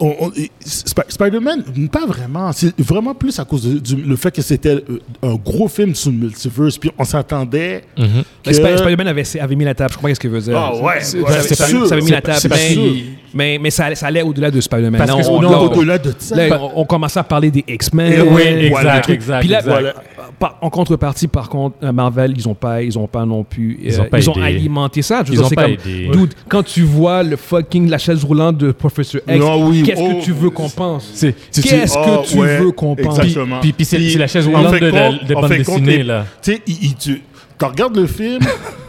Sp- 0.65 1.05
Spider-Man, 1.09 1.63
pas 1.91 2.05
vraiment. 2.05 2.51
C'est 2.51 2.77
vraiment 2.81 3.15
plus 3.15 3.39
à 3.39 3.45
cause 3.45 3.63
de- 3.63 3.79
du 3.79 3.95
le 3.95 4.15
fait 4.17 4.31
que 4.31 4.41
c'était 4.41 4.75
euh, 4.89 4.99
un 5.21 5.35
gros 5.35 5.67
film 5.67 5.95
sur 5.95 6.11
le 6.11 6.17
multiverse. 6.17 6.77
Puis 6.77 6.91
on 6.97 7.03
s'attendait. 7.03 7.83
Mhm. 7.97 8.23
que- 8.43 8.51
Sp- 8.51 8.77
Spider-Man 8.77 9.07
avait, 9.07 9.23
avait 9.39 9.55
mis 9.55 9.63
la 9.65 9.73
table, 9.73 9.91
je 9.93 9.97
comprends 9.97 10.13
ce 10.13 10.19
qu'il 10.19 10.29
veut 10.29 10.41
dire. 10.41 10.57
Ah 10.57 10.75
ouais, 10.75 10.95
C'est- 10.99 11.19
ouais, 11.19 11.41
ça, 11.41 11.65
sûr. 11.67 11.87
ça 11.87 11.93
avait 11.93 12.01
mis 12.01 12.07
C'est 12.09 12.13
la 12.15 12.21
table, 12.21 12.49
pas 12.49 12.55
mais, 12.55 12.73
sûr. 12.73 12.93
mais, 13.33 13.57
mais 13.61 13.69
ça, 13.71 13.85
allait- 13.85 13.95
ça 13.95 14.07
allait 14.07 14.21
au-delà 14.21 14.51
de 14.51 14.59
Spider-Man. 14.59 14.97
Parce 14.97 15.09
Là, 15.09 15.23
que 15.23 15.29
on, 15.29 15.41
Non, 15.41 15.49
on- 15.71 15.77
au-delà 15.77 15.97
de 15.97 16.13
ça. 16.19 16.35
là, 16.35 16.59
on, 16.61 16.81
on 16.81 16.85
commençait 16.85 17.19
à 17.19 17.23
parler 17.23 17.51
des 17.51 17.63
X-Men. 17.67 18.13
Eh 18.17 18.21
Oui, 18.21 18.41
exact, 18.41 18.69
voilà. 18.71 19.09
exact, 19.09 19.39
Puis 19.39 19.49
là, 19.49 19.59
exact. 19.59 19.71
Voilà. 19.71 19.93
par- 20.39 20.57
en 20.61 20.69
contrepartie, 20.69 21.27
par 21.27 21.47
contre, 21.49 21.77
euh, 21.83 21.91
Marvel, 21.93 22.33
ils 22.35 22.47
ont 22.49 22.55
pas, 22.55 22.81
ils 22.81 22.97
ont 22.99 23.07
pas 23.13 23.25
non 23.25 23.43
plus, 23.43 23.79
Ils 23.81 23.93
euh, 23.93 24.01
ont 24.01 24.05
pas 24.09 24.19
ils 24.19 24.29
ont 24.29 24.33
aidé. 24.33 24.43
alimenté 24.43 25.01
ça. 25.01 25.21
Je 25.23 25.29
veux 25.29 25.33
Ils 25.33 25.37
dire, 25.37 25.45
ont 25.45 25.49
c'est 25.49 25.55
pas 25.55 25.63
comme, 25.63 25.71
aidé. 25.73 26.09
dude, 26.11 26.33
quand 26.49 26.63
tu 26.63 26.81
vois 26.81 27.23
le 27.23 27.35
fucking 27.37 27.89
la 27.89 27.97
chaise 27.99 28.23
roulante 28.23 28.57
de 28.57 28.71
Professor 28.73 29.21
X, 29.27 29.39
Non, 29.39 29.67
oui, 29.69 29.83
qu'est-ce 29.83 30.01
oh, 30.01 30.19
que 30.19 30.25
tu 30.25 30.31
veux 30.33 30.49
qu'on 30.49 30.67
pense? 30.69 31.09
Qu'est-ce 31.21 31.93
que 31.93 32.27
tu 32.31 32.37
ouais, 32.39 32.57
veux 32.57 32.71
qu'on 32.71 32.95
pense? 32.95 33.19
exactement. 33.19 33.59
Puis, 33.61 33.71
puis 33.71 33.85
c'est 33.85 33.97
Puis, 33.97 34.11
c'est 34.11 34.19
la 34.19 34.27
chaise 34.27 34.47
en 34.47 34.51
roulante 34.57 34.73
fait 34.73 34.79
de, 34.81 34.85
la- 34.87 35.09
compte- 35.11 35.25
de 35.27 35.33
bande 35.33 35.49
dessinée, 35.49 36.03
là. 36.03 36.25
Tu 36.41 36.53
sais, 36.53 36.61
il- 36.67 36.83
il- 36.83 36.95
tu 36.95 37.21
tu 37.59 37.65
regardes 37.65 37.95
le 37.95 38.07
film, 38.07 38.39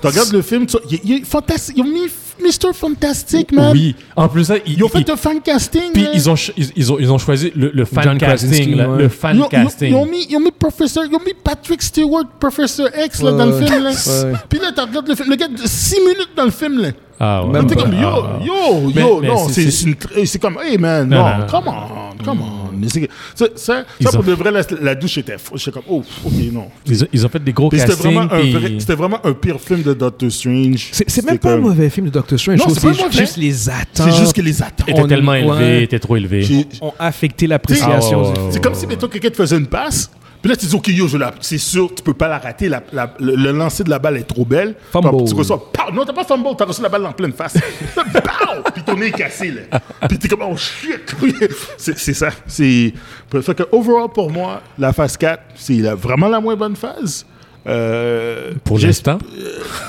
tu 0.00 0.06
regardes 0.08 0.32
le 0.32 0.42
film, 0.42 0.66
tu- 0.66 0.78
il, 0.90 0.98
il 1.04 1.12
est 1.20 1.24
fantastique. 1.24 1.76
Ils 1.76 1.82
ont 1.82 1.84
mis 1.92 2.08
Mr. 2.40 2.72
Fantastic, 2.74 3.52
man. 3.52 3.72
Oui. 3.72 3.94
En 4.16 4.28
plus, 4.28 4.44
ça, 4.44 4.56
ils, 4.66 4.74
Ils 4.74 4.84
ont 4.84 4.88
fait 4.88 5.00
ils- 5.06 5.10
un 5.10 5.16
fan 5.16 5.40
casting. 5.40 5.92
puis 5.92 6.06
ils 6.14 6.28
ont, 6.30 6.34
ils, 6.56 6.70
ils 6.76 6.92
ont, 6.92 6.98
ils 6.98 7.10
ont 7.12 7.18
choisi 7.18 7.52
le, 7.54 7.70
le 7.72 7.84
fan 7.84 8.04
John 8.04 8.18
casting, 8.18 8.76
là, 8.76 8.88
ouais. 8.90 9.02
le 9.02 9.08
fan 9.08 9.36
Ils 9.38 9.48
casting. 9.48 9.88
ils 9.90 9.94
ont 9.94 10.06
mis, 10.06 10.26
ils 10.28 10.36
ont 10.36 10.40
mis 10.40 10.50
Professor, 10.50 11.04
ils 11.04 11.14
ont 11.14 11.20
mis 11.24 11.34
Patrick 11.42 11.80
Stewart, 11.82 12.24
Professor 12.40 12.88
X 13.04 13.22
là, 13.22 13.32
dans 13.32 13.46
le 13.46 13.54
Ouais, 13.56 13.66
film. 13.66 13.82
Là. 13.84 13.90
ouais. 13.90 14.32
Puis 14.48 14.58
là, 14.58 14.72
tu 14.72 14.80
regardes 14.80 15.08
le 15.08 15.14
film, 15.14 15.30
le 15.30 15.36
gars 15.36 15.48
de 15.48 15.56
6 15.64 16.00
minutes 16.00 16.30
dans 16.36 16.44
le 16.44 16.50
film. 16.50 16.80
Là. 16.80 16.88
Ah, 17.20 17.44
ouais. 17.44 17.52
Même 17.52 17.66
pas. 17.68 17.74
comme 17.76 17.92
yo, 17.92 18.08
Ah, 18.08 18.38
ah. 18.40 18.44
yo, 18.44 18.52
Mais- 18.94 19.00
yo, 19.02 19.20
mais 19.20 19.28
non, 19.28 19.48
c'est- 19.48 20.38
comme, 20.38 20.58
hey 20.64 20.76
man, 20.78 21.08
Non, 21.08 21.16
non, 21.18 21.24
non, 21.24 21.38
non. 21.38 21.46
come 21.46 21.68
on, 21.68 22.24
come 22.24 22.40
on. 22.40 22.76
Mais 22.76 22.88
c'est- 22.88 23.08
Ça, 23.34 23.46
ça, 23.54 23.84
ça, 24.02 24.10
pour 24.10 24.20
ont- 24.20 24.22
de 24.24 24.32
vrai, 24.32 24.50
la, 24.50 24.62
la 24.82 24.94
douche 24.96 25.18
était 25.18 25.38
fou. 25.38 25.56
J'étais 25.56 25.70
comme, 25.70 25.84
oh, 25.88 26.02
ok, 26.24 26.32
non. 26.52 26.66
Ils, 26.86 27.04
ont, 27.04 27.06
ils 27.12 27.24
ont 27.24 27.28
fait 27.28 27.38
des 27.42 27.52
gros 27.52 27.68
Puis 27.68 27.78
C'était 27.78 27.92
castings. 27.92 28.12
vraiment, 28.14 28.32
un 28.32 28.40
puis- 28.40 28.52
vrai- 28.52 28.94
vraiment 28.96 29.18
un 29.24 29.32
pire 29.32 29.60
film 29.60 29.82
de 29.82 29.94
Doctor 29.94 30.30
Strange. 30.30 30.88
C'est 30.90 31.24
même 31.24 31.38
pas 31.38 31.50
un 31.50 31.54
comme- 31.54 31.62
mauvais 31.62 31.88
film 31.90 32.06
de 32.06 32.12
Doctor 32.12 32.38
Strange. 32.38 32.58
Non, 32.58 32.68
c'est 32.70 32.84
mauvais. 32.88 33.12
juste 33.12 33.36
les 33.36 33.68
attentes. 33.68 33.86
C'est 33.94 34.12
juste 34.16 34.32
que 34.34 34.42
les 34.42 34.60
attentes. 34.60 34.88
était 34.88 35.00
on- 35.00 35.06
tellement 35.06 35.32
ouais. 35.32 35.40
élevé, 35.42 35.82
était 35.84 35.98
trop 36.00 36.16
élevé. 36.16 36.42
J'ai- 36.42 36.66
ont 36.80 36.92
affecté 36.98 37.46
l'appréciation. 37.46 38.34
C'est 38.50 38.62
comme 38.62 38.74
si, 38.74 38.86
mettons, 38.88 39.06
quelqu'un 39.08 39.30
te 39.30 39.36
faisait 39.36 39.56
une 39.56 39.66
passe. 39.68 40.10
Puis 40.44 40.50
là, 40.50 40.56
tu 40.56 40.66
dis, 40.66 40.74
OK, 40.76 40.88
yo, 40.88 41.08
je 41.08 41.16
la- 41.16 41.32
c'est 41.40 41.56
sûr, 41.56 41.88
tu 41.94 42.02
peux 42.02 42.12
pas 42.12 42.28
la 42.28 42.38
rater. 42.38 42.68
La, 42.68 42.82
la- 42.92 43.14
le, 43.18 43.34
le 43.34 43.50
lancer 43.50 43.82
de 43.82 43.88
la 43.88 43.98
balle 43.98 44.18
est 44.18 44.24
trop 44.28 44.44
belle. 44.44 44.74
Fumble. 44.92 45.24
Tu 45.26 45.32
reçois, 45.34 45.72
pow! 45.72 45.90
Non, 45.90 46.04
t'as 46.04 46.12
pas 46.12 46.22
fumble, 46.24 46.50
t'as 46.58 46.66
reçu 46.66 46.82
la 46.82 46.90
balle 46.90 47.06
en 47.06 47.12
pleine 47.12 47.32
face. 47.32 47.54
Pow! 47.94 48.62
Puis 48.74 48.82
ton 48.82 48.94
nez 48.94 49.06
est 49.06 49.12
cassé, 49.12 49.50
là. 49.70 49.80
Puis 50.06 50.18
t'es 50.18 50.28
comme, 50.28 50.42
oh 50.42 50.54
shit! 50.54 51.16
c'est 51.78 51.96
c'est 51.98 52.12
ça. 52.12 52.28
C'est. 52.46 52.92
Fait 53.40 53.54
que, 53.54 53.62
overall, 53.72 54.10
pour 54.14 54.30
moi, 54.30 54.60
la 54.78 54.92
phase 54.92 55.16
4, 55.16 55.42
c'est 55.54 55.80
vraiment 55.94 56.28
la 56.28 56.40
moins 56.40 56.56
bonne 56.56 56.76
phase. 56.76 57.24
Euh, 57.66 58.52
Pour 58.64 58.78
l'instant. 58.78 59.18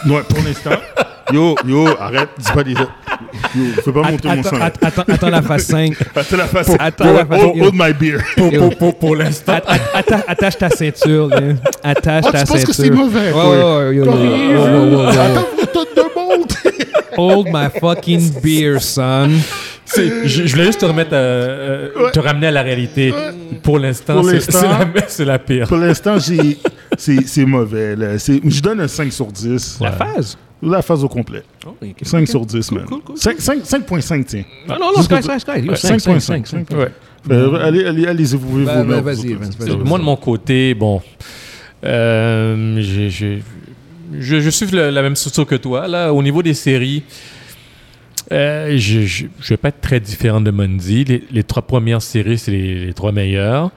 Ouais, 0.07 0.21
pour 0.27 0.43
l'instant. 0.43 0.71
Yo, 1.33 1.55
yo, 1.65 1.87
arrête, 1.99 2.29
dis 2.37 2.51
pas 2.53 2.63
des. 2.63 2.73
Yo, 2.73 2.85
fais 3.83 3.91
pas 3.91 4.03
monter 4.11 4.27
mon 4.27 4.33
Attends, 4.41 4.49
sang. 4.49 4.61
attends, 4.61 4.85
attends, 4.87 5.03
attends 5.11 5.29
la 5.31 5.41
phase 5.41 5.63
5. 5.65 5.93
Attends 6.15 6.37
la 6.37 6.45
phase. 6.45 6.75
attends 6.77 7.13
la 7.13 7.25
phase- 7.25 7.41
Hold, 7.43 7.61
hold 7.63 7.73
my 7.73 7.93
beer. 7.93 8.19
Pour, 8.37 8.51
pour, 8.51 8.77
pour, 8.77 8.99
pour 8.99 9.15
l'instant. 9.15 9.53
Atta- 9.53 9.79
atta- 9.95 10.23
attache 10.27 10.57
ta 10.59 10.69
ceinture. 10.69 11.31
Attache 11.83 12.25
Ah, 12.27 12.31
ta 12.31 12.39
tu 12.41 12.45
penses 12.45 12.47
ceinture. 12.59 12.67
que 12.67 12.73
c'est 12.73 12.89
mauvais? 12.91 13.31
Ouais, 13.31 13.41
ouais, 13.41 13.63
ouais, 13.63 13.99
ouais, 13.99 14.07
ouais, 14.07 15.15
ouais. 17.17 17.33
Hold 17.33 17.47
my 17.51 17.67
fucking 17.79 18.41
beer, 18.41 18.79
son. 18.81 19.29
Je, 19.95 20.01
je 20.25 20.51
voulais 20.51 20.65
juste 20.65 20.79
te 20.81 20.85
remettre, 20.85 21.13
à, 21.13 21.17
euh, 21.17 21.89
Ouais. 21.95 22.11
te 22.11 22.19
ramener 22.19 22.47
à 22.47 22.51
la 22.51 22.61
réalité. 22.63 23.13
Pour 23.61 23.77
l'instant, 23.79 24.15
Pour 24.15 24.25
c'est 24.25 24.35
l'instant. 24.35 24.59
c'est 25.07 25.25
la, 25.25 25.33
la 25.33 25.39
pire. 25.39 25.67
Pour 25.67 25.77
l'instant, 25.77 26.17
c'est 26.97 27.45
mauvais. 27.45 27.95
là. 27.95 28.17
Je 28.17 28.61
donne 28.61 28.81
un 28.81 28.87
5 28.87 29.11
sur 29.13 29.27
10. 29.27 29.79
La 29.81 29.91
phase? 29.91 30.37
La 30.63 30.81
phase 30.81 31.03
au 31.03 31.07
complet. 31.09 31.43
Oh, 31.67 31.75
ok. 31.81 31.95
5 32.01 32.27
sur 32.27 32.45
10, 32.45 32.71
man. 32.71 32.85
cool, 32.85 33.01
cool. 33.01 33.17
5 33.17 33.39
5 33.39 33.59
5.5, 33.63 34.23
tiens. 34.25 34.43
Non, 34.67 34.75
non, 34.79 34.91
non, 34.95 35.01
Sky, 35.03 35.21
Sky, 35.21 35.39
Sky. 35.39 35.59
Yo, 35.61 35.71
Ouais, 35.71 35.75
5, 35.75 35.99
5, 35.99 36.19
5, 36.21 36.45
5.5. 36.47 36.67
5. 36.69 36.77
Ouais. 36.77 36.87
Euh, 37.31 37.55
allez, 37.67 37.85
allez, 37.85 38.07
allez-y, 38.07 38.35
vous 38.37 38.47
pouvez 38.47 38.65
Bah, 38.65 38.81
vous 38.81 38.87
bah, 38.89 38.95
mettre, 39.01 39.03
vas-y, 39.03 39.33
vous 39.33 39.39
vas-y, 39.39 39.69
vas-y. 39.69 39.77
Moi, 39.87 39.99
de 39.99 40.03
mon 40.03 40.15
côté, 40.15 40.73
bon, 40.73 41.01
euh, 41.83 42.77
j'ai- 42.79 43.43
je, 44.19 44.49
suis 44.49 44.67
le- 44.67 44.89
la 44.89 45.01
même 45.01 45.15
structure 45.15 45.45
que 45.45 45.55
toi. 45.55 45.87
Là, 45.87 46.13
au 46.13 46.21
niveau 46.23 46.41
des 46.43 46.53
séries, 46.53 47.03
euh, 48.31 48.75
je 48.77 49.25
ne 49.25 49.29
vais 49.47 49.57
pas 49.57 49.69
être 49.69 49.81
très 49.81 49.99
différent 49.99 50.41
de 50.41 50.51
Mundi. 50.51 51.21
Les, 51.31 51.43
trois 51.43 51.61
premières 51.61 52.01
séries, 52.01 52.37
c'est 52.37 52.51
les, 52.51 52.93
trois 52.93 53.11
meilleures. 53.11 53.71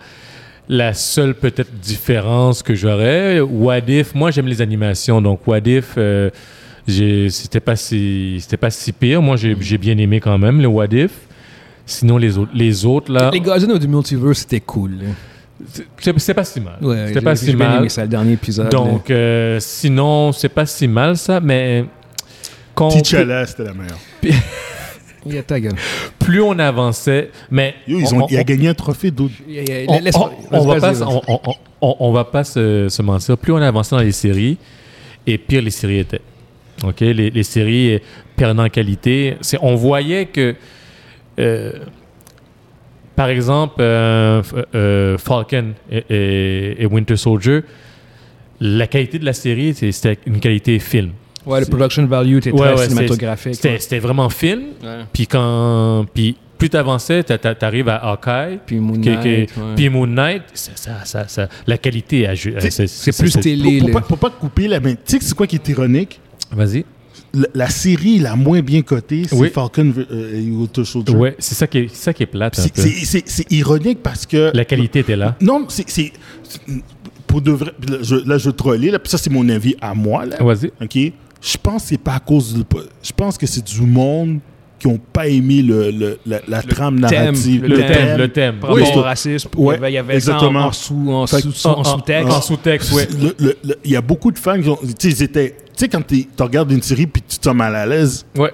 La 0.70 0.92
seule 0.92 1.34
peut-être 1.34 1.72
différence 1.80 2.62
que 2.62 2.74
j'aurais, 2.74 3.40
What 3.40 3.88
If, 3.88 4.14
moi 4.14 4.30
j'aime 4.30 4.48
les 4.48 4.60
animations, 4.60 5.22
donc 5.22 5.46
What 5.46 5.60
If, 5.64 5.94
euh, 5.96 6.28
c'était 6.86 7.60
pas 7.60 7.74
si 7.76 8.38
pas 8.60 8.68
si 8.70 8.92
pire. 8.92 9.22
Moi 9.22 9.36
j'ai 9.36 9.78
bien 9.78 9.96
aimé 9.96 10.20
quand 10.20 10.36
même 10.36 10.60
le 10.60 10.66
What 10.68 10.88
If. 10.92 11.12
Sinon 11.86 12.18
les 12.18 12.36
autres 12.36 12.50
les 12.54 12.84
autres 12.84 13.10
là, 13.10 13.30
Les 13.32 13.40
Guardians 13.40 13.78
du 13.78 13.88
Multiverse, 13.88 14.40
c'était 14.40 14.60
cool. 14.60 14.98
C'est 15.98 16.18
c'est 16.18 16.34
pas 16.34 16.44
si 16.44 16.60
mal. 16.60 16.76
Ouais, 16.80 17.10
j'ai- 17.12 17.20
pas 17.20 17.36
si 17.36 17.54
mal. 17.56 17.78
aimé 17.80 17.88
ça, 17.88 18.02
le 18.02 18.08
dernier 18.08 18.32
épisode. 18.32 18.70
Donc, 18.70 19.10
euh, 19.10 19.58
sinon, 19.60 20.32
c'est 20.32 20.48
pas 20.48 20.66
si 20.66 20.86
mal 20.88 21.16
ça, 21.16 21.40
mais 21.40 21.84
quand 22.74 22.88
T'Challa, 22.90 23.46
c'était 23.46 23.64
la 23.64 23.74
meilleure. 23.74 23.98
Il 25.26 25.34
y 25.34 25.38
a 25.38 25.42
ta 25.42 25.58
gueule. 25.60 25.74
plus 26.20 26.40
on 26.40 26.58
avançait, 26.58 27.30
mais 27.50 27.74
Yo, 27.88 27.98
ils 27.98 28.14
on- 28.14 28.22
ont, 28.22 28.26
il 28.30 28.36
a 28.36 28.40
on- 28.40 28.44
gagné 28.44 28.68
un 28.68 28.74
trophée 28.74 29.10
d'autres. 29.10 29.34
On, 29.86 29.98
on- 30.16 30.30
on 30.52 30.66
va 30.66 30.80
pas, 30.80 30.92
vas-y. 30.92 31.02
on, 31.02 31.22
on- 31.26 31.40
on- 31.80 31.96
on 32.00 32.12
va 32.12 32.24
pas 32.24 32.44
se, 32.44 32.88
se 32.88 33.02
mentir. 33.02 33.36
Plus 33.36 33.52
on 33.52 33.56
avançait 33.56 33.96
dans 33.96 34.02
les 34.02 34.12
séries, 34.12 34.56
et 35.26 35.36
pire 35.36 35.60
les 35.60 35.70
séries 35.72 35.98
étaient. 35.98 36.20
Ok, 36.84 37.00
les, 37.00 37.30
les 37.30 37.42
séries 37.42 37.94
euh, 37.94 37.98
perdaient 38.36 38.62
en 38.62 38.68
qualité. 38.68 39.36
C'est, 39.40 39.58
on 39.60 39.74
voyait 39.74 40.26
que, 40.26 40.54
euh, 41.40 41.72
par 43.18 43.28
exemple, 43.30 43.74
euh, 43.80 44.40
f- 44.42 44.64
euh, 44.76 45.18
Falcon 45.18 45.72
et, 45.90 46.04
et- 46.08 46.82
et 46.82 46.86
Winter 46.86 47.16
Soldier, 47.16 47.62
la 48.60 48.86
qualité 48.86 49.18
de 49.18 49.24
la 49.24 49.32
série, 49.32 49.74
c'était 49.74 50.18
une 50.24 50.38
qualité 50.38 50.78
film. 50.78 51.10
Ouais, 51.44 51.58
le 51.58 51.66
production 51.66 52.06
value 52.06 52.36
était 52.36 52.52
Ouais, 52.52 52.60
très 52.72 52.78
ouais, 52.82 52.88
cinématographique. 52.88 53.54
C'était, 53.56 53.98
vraiment 53.98 54.28
film. 54.28 54.60
Ouais. 54.84 55.00
Puis 55.12 55.26
quand, 55.26 56.06
puis 56.14 56.36
plus 56.58 56.70
t'avançais, 56.70 57.24
t'a- 57.24 57.38
t'a- 57.38 57.54
t'arrives 57.56 57.88
à 57.88 57.96
Hawkeye. 57.96 58.58
Puis 58.64 58.76
Moon 58.76 58.96
Knight. 58.98 59.52
Puis 59.76 59.88
Moon 59.88 60.06
Knight, 60.06 60.42
ça, 60.54 60.72
ça, 61.04 61.26
ça, 61.26 61.48
la 61.66 61.76
qualité, 61.78 62.28
C'est- 62.70 63.18
plus 63.18 63.32
télé. 63.40 63.78
Pour, 63.78 63.78
pour 63.80 63.88
le- 63.88 63.94
pas, 63.94 64.00
pour 64.02 64.18
pas 64.18 64.30
te 64.30 64.38
couper, 64.40 64.68
là, 64.68 64.78
mais 64.78 64.94
tu 64.94 65.00
sais 65.06 65.18
c'est 65.20 65.34
quoi 65.34 65.46
qui 65.48 65.56
est 65.56 65.68
ironique? 65.68 66.20
Vas-y. 66.52 66.84
La, 67.54 67.68
série 67.68 68.18
la 68.18 68.36
moins 68.36 68.60
bien 68.60 68.82
cotée, 68.82 69.24
c'est 69.28 69.36
Oui. 69.36 69.50
Falcon 69.50 69.92
euh, 70.10 70.40
et 70.40 70.50
Winter 70.50 70.84
Soldier. 70.84 71.14
Ouais, 71.14 71.36
c'est 71.38 71.54
ça 71.54 71.66
qui 71.66 71.78
est, 71.78 71.94
ça 71.94 72.12
qui 72.12 72.22
est 72.22 72.26
plate 72.26 72.54
C'est- 72.56 73.52
ironique 73.52 73.98
parce 74.02 74.26
que. 74.26 74.50
La 74.54 74.64
qualité 74.64 75.00
était 75.00 75.16
là. 75.16 75.36
Non, 75.40 75.66
c'est. 75.68 76.12
Pour 77.26 77.42
de 77.42 77.50
vrai. 77.52 77.72
Là, 77.88 77.98
je, 78.02 78.16
là, 78.16 78.38
je 78.38 78.50
trollais, 78.50 78.90
là, 78.90 78.98
puis 78.98 79.10
ça, 79.10 79.18
c'est 79.18 79.30
mon 79.30 79.48
avis 79.48 79.76
à 79.80 79.94
moi. 79.94 80.24
Vas-y. 80.40 80.70
OK? 80.82 81.12
Je 81.40 81.56
pense 81.62 81.82
que 81.82 81.88
c'est 81.90 81.98
pas 81.98 82.14
à 82.14 82.20
cause 82.20 82.54
de. 82.54 82.64
Je 83.02 83.12
pense 83.12 83.36
que 83.38 83.46
c'est 83.46 83.64
du 83.64 83.82
monde 83.82 84.40
qui 84.78 84.86
ont 84.86 84.98
pas 85.12 85.26
aimé 85.26 85.62
le, 85.62 85.90
le- 85.90 86.18
la, 86.24 86.40
la 86.46 86.62
trame 86.62 87.00
thème, 87.00 87.10
narrative. 87.24 87.62
le 87.62 87.68
Le 87.68 87.76
thème. 87.78 87.86
thème, 87.88 88.18
le 88.18 88.28
thème. 88.28 88.56
Par 88.60 88.70
Oui, 88.72 88.82
au 88.94 89.00
racisme, 89.02 89.48
Ouais, 89.56 89.76
il 89.76 89.92
y 89.92 89.98
avait, 89.98 90.12
avait 90.12 90.20
ça 90.20 90.32
en, 90.32 90.34
exactement. 90.36 90.66
en 90.66 90.72
sous, 90.72 91.12
en 91.12 91.26
Fait 91.26 91.40
sous, 91.40 91.50
que- 91.50 91.68
en 91.68 91.80
En- 91.80 91.84
sous-texte. 91.84 92.32
En 92.32 92.40
sous-texte, 92.40 92.92
ouais. 92.92 93.08
Le- 93.20 93.34
le- 93.44 93.56
le- 93.64 93.78
Il 93.84 93.90
y 93.90 93.96
a 93.96 94.00
beaucoup 94.00 94.30
de 94.30 94.38
fans 94.38 94.60
qui 94.60 94.68
ont. 94.68 94.76
Tu 94.76 95.10
sais, 95.10 95.16
ils 95.16 95.22
étaient. 95.24 95.50
Tu 95.50 95.84
sais, 95.84 95.88
quand 95.88 96.06
tu 96.06 96.26
regardes 96.38 96.70
une 96.70 96.82
série 96.82 97.06
puis 97.06 97.22
tu 97.28 97.38
te 97.38 97.44
sens 97.44 97.54
mal 97.54 97.74
à 97.74 97.86
l'aise, 97.86 98.24
Ouais. 98.36 98.52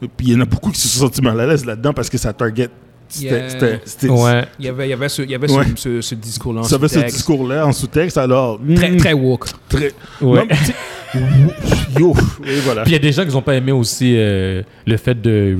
puis 0.00 0.28
il 0.28 0.32
y 0.32 0.36
en 0.36 0.40
a 0.40 0.44
beaucoup 0.46 0.70
qui 0.70 0.80
se 0.80 0.88
sont 0.88 1.06
sentis 1.06 1.20
mal 1.22 1.38
à 1.40 1.46
l'aise 1.46 1.64
là-dedans 1.66 1.92
parce 1.92 2.08
que 2.10 2.18
ça 2.18 2.32
target. 2.32 2.68
C'était. 3.08 4.08
Ouais. 4.08 4.44
Il 4.58 4.66
y 4.66 4.68
avait, 4.68 4.86
il 4.86 4.90
y 4.90 4.92
avait 4.92 5.08
ce, 5.08 5.22
il 5.22 5.30
y 5.30 5.34
avait 5.34 5.50
Ouais. 5.50 5.64
ce, 5.76 6.00
ce, 6.00 6.00
ce 6.00 6.14
discours-là 6.14 6.60
en 6.60 6.64
Ça 6.64 6.76
avait 6.76 6.88
ce 6.88 6.94
sous-texte. 6.94 7.16
discours-là 7.16 7.66
en 7.66 7.72
sous-texte, 7.72 8.18
alors. 8.18 8.58
Très, 8.74 8.90
hmm, 8.90 8.96
très 8.96 9.12
woke. 9.12 9.46
très- 9.68 9.92
Ouais. 10.20 10.40
Non, 10.40 10.46
mais 10.48 10.56
Yo, 11.98 12.14
et 12.44 12.60
voilà. 12.64 12.82
Puis 12.82 12.90
il 12.90 12.92
y 12.92 12.96
a 12.96 12.98
des 12.98 13.12
gens 13.12 13.24
qui 13.24 13.32
n'ont 13.32 13.40
pas 13.40 13.54
aimé 13.54 13.72
aussi 13.72 14.14
euh, 14.18 14.62
le 14.86 14.96
fait 14.98 15.18
de, 15.18 15.56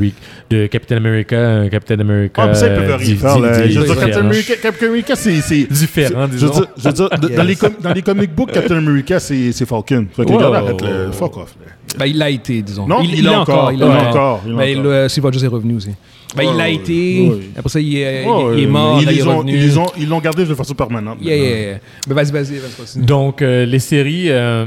de 0.51 0.67
Captain 0.67 0.97
America, 0.97 1.37
euh, 1.37 1.69
Captain 1.71 1.99
America. 1.99 2.43
Ah, 2.43 2.47
mais 2.49 2.55
ça, 2.55 2.67
ils 2.67 2.75
peuvent 2.75 2.91
euh, 2.91 2.97
rien 2.97 3.17
faire, 3.17 3.39
Je 3.71 3.79
veux 3.81 3.87
dire, 3.87 3.99
Captain. 3.99 4.21
America, 4.21 4.55
Captain 4.61 4.87
America, 4.89 5.17
c'est. 5.17 5.65
Différent, 5.71 6.27
Je 6.27 6.37
veux 6.37 6.49
disons. 6.49 6.51
dire, 6.61 6.67
je 6.77 6.83
veux 6.89 6.93
dire, 6.93 7.09
de- 7.11 7.29
dans, 7.29 7.43
les 7.45 7.57
com- 7.57 7.73
dans 7.81 7.93
les 7.95 8.03
comic 8.03 8.35
books, 8.35 8.53
Captain 8.53 8.77
America, 8.77 9.19
c'est 9.21 9.53
Falcon. 9.67 10.07
Fait 10.15 10.25
que 10.25 10.29
Ouais, 10.31 10.37
regarde, 10.37 10.53
ouais, 10.53 10.59
arrête, 10.59 10.83
le 11.07 11.13
fuck 11.13 11.37
off. 11.39 11.55
là. 11.65 11.73
Ben, 11.99 12.07
il 12.07 12.19
l'a 12.19 12.29
été, 12.29 12.61
disons. 12.61 12.87
Non, 12.87 13.01
il, 13.03 13.25
l'a 13.25 13.41
encore. 13.41 13.73
Il 13.73 13.79
l'a 13.79 13.87
encore. 14.11 14.43
il 14.47 14.55
Ben, 14.55 14.79
encore. 14.81 14.93
le, 14.93 15.09
Steve 15.09 15.25
Rogers 15.25 15.45
est 15.45 15.49
revenu 15.49 15.77
aussi. 15.77 15.91
Ben, 16.37 16.43
il 16.43 16.57
l'a 16.59 16.65
Ouais, 16.65 16.75
été. 16.75 17.33
Ouais. 17.37 17.45
Après 17.57 17.69
ça, 17.69 17.81
il 17.81 17.97
est, 17.97 18.25
Ouais, 18.27 18.59
il 18.59 18.65
est 18.65 18.67
mort. 18.67 18.99
Ils 19.01 19.07
là, 19.07 19.13
il 19.13 19.29
ont- 19.29 19.45
ils 19.47 19.79
ont- 19.79 19.93
Ils 19.99 20.09
l'ont 20.09 20.21
gardé 20.21 20.45
de 20.45 20.55
façon 20.55 20.75
permanente. 20.75 21.19
Yeah, 21.21 21.37
yeah, 21.37 21.59
yeah. 21.71 21.79
Ben, 22.09 22.15
vas-y, 22.15 22.33
vas-y, 22.33 22.59
vas-y, 22.59 22.73
continue. 22.77 23.05
Donc, 23.05 23.43
euh, 23.43 23.65
les 23.67 23.79
séries, 23.79 24.31
euh, 24.31 24.67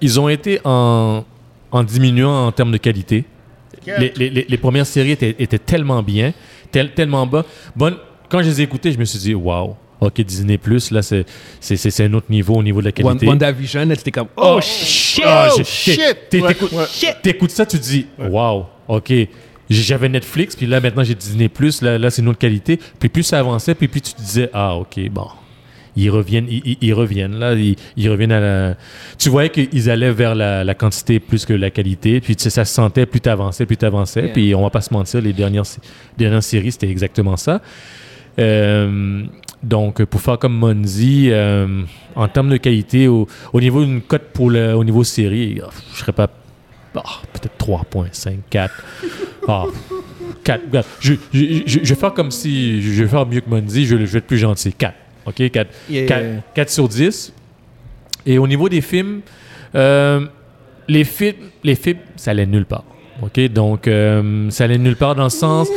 ils 0.00 0.18
ont 0.20 0.28
été 0.28 0.60
en, 0.64 1.24
en 1.72 1.82
diminuant 1.82 2.46
en 2.46 2.52
termes 2.52 2.72
de 2.72 2.78
qualité. 2.78 3.24
Les, 3.86 4.12
les- 4.16 4.30
les- 4.30 4.46
les 4.48 4.58
premières 4.58 4.86
séries 4.86 5.12
étaient, 5.12 5.34
étaient 5.38 5.58
tellement 5.58 6.02
bien, 6.02 6.32
tel- 6.70 6.92
tellement 6.92 7.26
bas. 7.26 7.44
Bonne, 7.74 7.96
quand 8.28 8.42
je 8.42 8.48
les 8.48 8.60
ai 8.60 8.64
écoutées, 8.64 8.92
je 8.92 8.98
me 8.98 9.04
suis 9.04 9.18
dit, 9.18 9.34
waouh, 9.34 9.74
ok, 10.00 10.20
Disney, 10.20 10.58
là, 10.90 11.02
c'est- 11.02 11.24
c'est 11.60 11.76
c'est- 11.76 11.90
c'est 11.90 12.04
un 12.04 12.12
autre 12.12 12.26
niveau 12.30 12.54
au 12.54 12.62
niveau 12.62 12.80
de 12.80 12.86
la 12.86 12.92
qualité. 12.92 13.26
WandaVision, 13.26 13.86
là, 13.86 13.94
c'était 13.94 14.10
comme 14.10 14.28
Oh, 14.36 14.58
shit! 14.62 15.24
Ah, 15.26 15.48
Oh, 15.56 15.60
shit! 15.64 15.98
t'é- 16.28 16.40
Ouais, 16.42 16.48
t'écoutes- 16.48 16.72
ouais. 16.72 16.84
T'écoutes 17.22 17.50
ça, 17.50 17.64
tu 17.64 17.78
dis, 17.78 18.06
waouh, 18.18 18.64
ok. 18.86 19.12
J'avais 19.70 20.08
Netflix, 20.08 20.56
puis 20.56 20.66
là, 20.66 20.80
maintenant, 20.80 21.04
j'ai 21.04 21.14
Disney 21.14 21.48
Là, 21.80 21.96
là 21.96 22.10
c'est 22.10 22.22
une 22.22 22.28
autre 22.28 22.38
qualité. 22.38 22.78
Puis 22.98 23.08
plus 23.08 23.22
ça 23.22 23.38
avançait, 23.38 23.74
puis 23.74 23.86
plus 23.88 24.00
tu 24.00 24.12
te 24.14 24.20
disais, 24.20 24.50
ah, 24.52 24.74
ok, 24.76 24.98
bon. 25.10 25.28
Ils 25.96 26.08
reviennent, 26.10 26.46
ils, 26.48 26.76
ils- 26.80 26.94
reviennent 26.94 27.38
là, 27.38 27.54
ils, 27.54 27.74
ils 27.96 28.08
reviennent 28.08 28.30
à 28.32 28.40
la. 28.40 28.76
Tu 29.18 29.28
voyais 29.28 29.50
qu'ils 29.50 29.90
allaient 29.90 30.12
vers 30.12 30.34
la, 30.36 30.62
la 30.62 30.74
quantité 30.74 31.18
plus 31.18 31.44
que 31.44 31.52
la 31.52 31.70
qualité, 31.70 32.20
puis 32.20 32.36
tu 32.36 32.44
sais, 32.44 32.50
ça 32.50 32.64
se 32.64 32.72
sentait 32.74 33.06
plus 33.06 33.20
t'avançais, 33.20 33.66
plus 33.66 33.76
t'avançais, 33.76 34.20
Yeah. 34.22 34.32
puis 34.32 34.54
on 34.54 34.62
va 34.62 34.70
pas 34.70 34.80
se 34.82 34.92
mentir, 34.94 35.20
les 35.20 35.32
dernières, 35.32 35.64
dernières 36.16 36.42
séries 36.44 36.72
c'était 36.72 36.88
exactement 36.88 37.36
ça. 37.36 37.60
Euh, 38.38 39.24
donc 39.62 40.04
pour 40.04 40.20
faire 40.20 40.38
comme 40.38 40.54
Monzi, 40.56 41.28
euh, 41.30 41.82
en 42.14 42.28
termes 42.28 42.48
de 42.50 42.56
qualité, 42.56 43.08
au, 43.08 43.26
au 43.52 43.60
niveau 43.60 43.84
d'une 43.84 44.00
cote 44.00 44.28
pour 44.32 44.50
le, 44.50 44.74
au 44.74 44.84
niveau 44.84 45.04
série, 45.04 45.60
je 45.92 45.98
serais 45.98 46.12
pas 46.12 46.28
ah, 46.96 47.02
peut-être 47.32 47.56
3.5, 47.58 48.36
4. 48.50 48.72
Ah, 49.48 49.64
4. 50.44 50.60
Regarde, 50.66 50.86
Je, 51.00 51.14
je, 51.32 51.44
je, 51.66 51.78
je 51.82 51.94
vais 51.94 52.00
faire 52.00 52.12
comme 52.14 52.30
si 52.30 52.82
je 52.82 53.02
vais 53.02 53.08
faire 53.08 53.26
mieux 53.26 53.40
que 53.40 53.48
Monzi, 53.50 53.86
je, 53.86 53.96
je 53.98 54.04
vais 54.04 54.18
être 54.18 54.26
plus 54.26 54.38
gentil. 54.38 54.72
4. 54.72 54.94
OK? 55.26 55.50
4, 55.50 55.68
Yeah. 55.88 56.06
4, 56.06 56.24
4 56.54 56.70
sur 56.70 56.88
10. 56.88 57.32
Et 58.26 58.38
au 58.38 58.46
niveau 58.46 58.68
des 58.68 58.80
films, 58.80 59.20
euh, 59.74 60.26
les 60.88 61.04
films, 61.04 61.36
les 61.64 61.74
films, 61.74 61.98
ça 62.16 62.32
allait 62.32 62.46
nulle 62.46 62.66
part. 62.66 62.84
OK? 63.22 63.40
Donc, 63.52 63.86
euh, 63.88 64.50
ça 64.50 64.64
allait 64.64 64.78
nulle 64.78 64.96
part 64.96 65.14
dans 65.14 65.24
le 65.24 65.30
sens. 65.30 65.68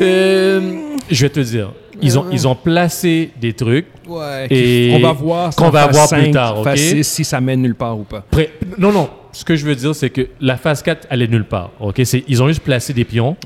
euh, 0.00 0.60
je 1.10 1.22
vais 1.24 1.30
te 1.30 1.40
dire, 1.40 1.72
ils 2.02 2.18
ont, 2.18 2.26
ils 2.30 2.46
ont 2.46 2.54
placé 2.54 3.30
des 3.40 3.52
trucs. 3.52 3.86
Ouais, 4.06 4.46
Et 4.50 4.92
on 4.94 5.00
va 5.00 5.12
voir 5.12 5.54
qu'on 5.54 5.70
va 5.70 5.86
voir 5.88 6.08
plus 6.08 6.24
5, 6.26 6.32
tard, 6.32 6.58
ok? 6.58 6.64
phase 6.64 6.78
6, 6.78 7.04
si 7.04 7.24
ça 7.24 7.40
mène 7.40 7.62
nulle 7.62 7.74
part 7.74 7.98
ou 7.98 8.04
pas. 8.04 8.24
Pré- 8.30 8.52
non, 8.78 8.92
non. 8.92 9.08
Ce 9.38 9.44
que 9.44 9.54
je 9.54 9.64
veux 9.64 9.76
dire, 9.76 9.94
c'est 9.94 10.10
que 10.10 10.26
la 10.40 10.56
phase 10.56 10.82
4 10.82 11.06
allait 11.10 11.28
nulle 11.28 11.44
part. 11.44 11.70
OK? 11.78 12.00
C'est, 12.04 12.24
ils 12.26 12.42
ont 12.42 12.48
juste 12.48 12.62
placé 12.62 12.92
des 12.92 13.04
pions. 13.04 13.36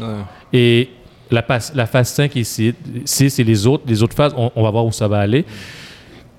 Et 0.50 0.88
la, 1.30 1.42
phase- 1.42 1.72
la 1.74 1.84
phase 1.84 2.08
5 2.08 2.34
et 2.34 2.44
6, 2.44 2.72
6 3.04 3.38
et 3.40 3.44
les 3.44 3.66
autres, 3.66 3.84
les 3.86 4.02
autres 4.02 4.16
phases, 4.16 4.32
on, 4.34 4.50
on 4.56 4.62
va 4.62 4.70
voir 4.70 4.86
où 4.86 4.92
ça 4.92 5.06
va 5.06 5.18
aller. 5.18 5.44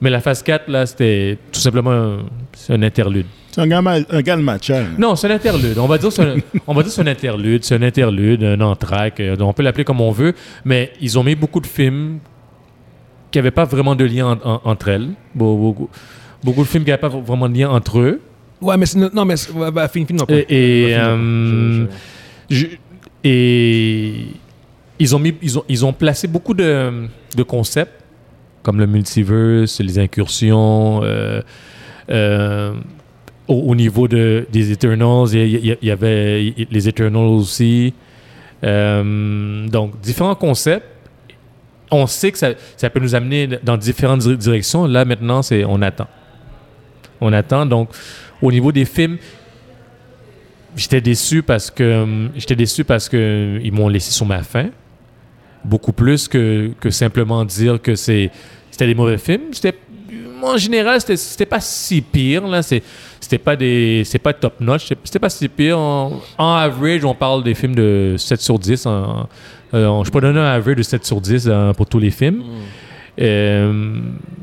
Mais 0.02 0.10
la 0.10 0.22
phase 0.22 0.42
4, 0.42 0.68
là, 0.70 0.88
c'était 0.88 1.38
tout 1.52 1.60
simplement 1.60 1.92
un, 1.92 2.18
c'est 2.54 2.74
un 2.74 2.82
interlude. 2.82 3.28
C'est 3.52 3.62
un 3.62 3.68
gars, 3.68 3.82
mal- 3.84 4.08
un 4.10 4.22
gars 4.24 4.36
de 4.38 4.42
match. 4.42 4.72
hein. 4.72 4.86
Non, 4.98 5.16
c'est 5.16 5.28
un 5.32 5.36
interlude. 5.36 5.78
On 5.78 5.86
va 5.86 6.00
dire 6.00 6.12
c'est 6.12 6.24
un, 6.24 6.36
on 6.68 6.74
va 6.74 6.82
dire 6.82 6.92
c'est 6.92 7.02
un 7.04 7.08
interlude, 7.08 7.64
c'est 7.64 7.76
un 7.76 7.82
interlude, 7.84 8.44
un 8.44 8.60
entraque, 8.62 9.20
euh, 9.20 9.36
on 9.40 9.54
peut 9.54 9.62
l'appeler 9.62 9.84
comme 9.84 10.02
on 10.02 10.10
veut, 10.12 10.34
mais 10.66 10.92
ils 11.00 11.20
ont 11.20 11.24
mis 11.24 11.36
beaucoup 11.36 11.60
de 11.60 11.68
films 11.68 12.18
qui 13.30 13.38
n'avaient 13.38 13.52
pas 13.52 13.66
vraiment 13.66 13.94
de 13.94 14.04
lien 14.06 14.26
en- 14.44 14.50
en- 14.56 14.62
entre 14.66 14.88
elles. 14.88 15.10
Be- 15.36 15.58
Beaucoup, 15.58 15.90
beaucoup 16.44 16.64
de 16.64 16.68
films 16.68 16.84
qui 16.86 16.90
n'avaient 16.90 17.02
pas 17.02 17.10
vraiment 17.10 17.48
de 17.48 17.54
lien 17.56 17.70
entre 17.70 18.00
eux. 18.00 18.20
Ouais, 18.64 18.78
mais 18.78 18.86
c'est- 18.86 18.98
non, 19.14 19.26
mais 19.26 19.36
bah, 19.74 19.88
finis, 19.88 20.06
finis, 20.06 20.20
non, 20.20 20.26
pas. 20.26 20.34
Et, 20.36 20.46
et, 20.50 20.96
Bah, 20.96 21.04
finis, 21.04 21.80
non, 21.80 21.84
euh, 21.84 21.88
je- 22.50 22.68
et 23.24 24.26
ils 25.00 25.16
ont, 25.16 25.20
mis, 25.20 25.34
ils, 25.42 25.58
ont, 25.60 25.64
ils 25.70 25.86
ont 25.86 25.94
placé 25.94 26.28
beaucoup 26.28 26.54
de, 26.54 27.08
de 27.36 27.44
concepts, 27.44 27.94
comme 28.62 28.80
le 28.80 28.88
multiverse, 28.88 29.80
les 29.82 30.00
incursions, 30.00 31.02
euh, 31.04 31.42
euh, 32.10 32.74
au, 33.48 33.56
au 33.56 33.76
niveau 33.76 34.08
de, 34.08 34.46
des 34.52 34.72
Eternals, 34.72 35.28
il 35.34 35.78
y, 35.82 35.92
avait 35.92 36.54
les 36.72 36.88
Eternals 36.90 37.24
aussi. 37.28 37.94
Euh, 38.64 39.68
donc, 39.68 40.00
différents 40.02 40.36
concepts. 40.36 40.86
On 41.92 42.08
sait 42.08 42.32
que 42.32 42.38
ça, 42.38 42.50
ça 42.78 42.90
peut 42.90 43.00
nous 43.00 43.14
amener 43.14 43.48
dans 43.62 43.78
différentes 43.78 44.22
dir- 44.22 44.38
directions. 44.38 44.86
Là, 44.88 45.06
maintenant, 45.06 45.42
c'est 45.42 45.64
on 45.66 45.82
attend. 45.82 46.08
On 47.22 47.32
attend. 47.34 47.66
Donc, 47.66 47.90
au 48.44 48.52
niveau 48.52 48.72
des 48.72 48.86
films, 48.86 49.18
j'étais 50.76 51.02
déçu 51.02 51.42
parce 51.42 51.72
que 51.72 52.28
j'étais 52.36 52.56
déçu 52.56 52.84
parce 52.84 53.08
que 53.08 53.60
ils 53.64 53.72
m'ont 53.72 53.88
laissé 53.88 54.12
sur 54.12 54.26
ma 54.26 54.44
faim. 54.44 54.70
Beaucoup 55.64 55.94
plus 55.94 56.28
que, 56.28 56.72
que 56.80 56.90
simplement 56.90 57.46
dire 57.46 57.82
que 57.82 57.96
c'est 57.96 58.30
c'était 58.70 58.88
des 58.88 58.96
mauvais 58.96 59.18
films. 59.18 59.54
C'était 59.54 59.78
en 60.44 60.58
général, 60.58 61.00
c'était 61.00 61.46
pas 61.46 61.62
si 61.62 62.02
pire 62.02 62.46
là, 62.48 62.62
c'était 62.62 63.38
pas 63.38 63.56
des 63.56 64.04
c'est 64.06 64.20
pas 64.20 64.34
top 64.34 64.60
notch, 64.60 64.90
c'était- 65.04 65.20
pas 65.20 65.30
si 65.30 65.48
pire 65.48 65.80
en, 65.80 66.20
average, 66.38 67.06
on 67.06 67.16
parle 67.16 67.44
des 67.46 67.54
films 67.54 67.76
de 67.76 68.16
7 68.18 68.42
sur 68.42 68.60
10 68.60 68.86
en, 68.86 69.30
euh, 69.74 70.04
je 70.04 70.12
peux 70.12 70.20
donner 70.20 70.42
un 70.42 70.54
average 70.54 70.76
de 70.76 70.84
7 70.84 71.06
sur 71.06 71.22
10 71.22 71.48
hein, 71.48 71.72
pour 71.78 71.86
tous 71.86 72.00
les 72.00 72.12
films. 72.12 72.44
Euh, 73.22 74.02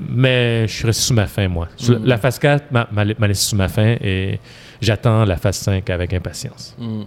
mais 0.08 0.66
je 0.68 0.72
suis 0.72 0.86
resté 0.86 1.02
sous 1.02 1.14
ma 1.14 1.26
faim, 1.26 1.48
moi. 1.48 1.68
Mm. 1.88 2.04
La 2.04 2.18
phase 2.18 2.38
4 2.38 2.70
m'a 2.70 3.26
laissé 3.26 3.48
sous 3.48 3.56
ma 3.56 3.68
faim 3.68 3.96
et 4.00 4.38
j'attends 4.80 5.24
la 5.24 5.36
phase 5.36 5.56
5 5.56 5.88
avec 5.90 6.12
impatience. 6.14 6.76
Mm. 6.78 7.02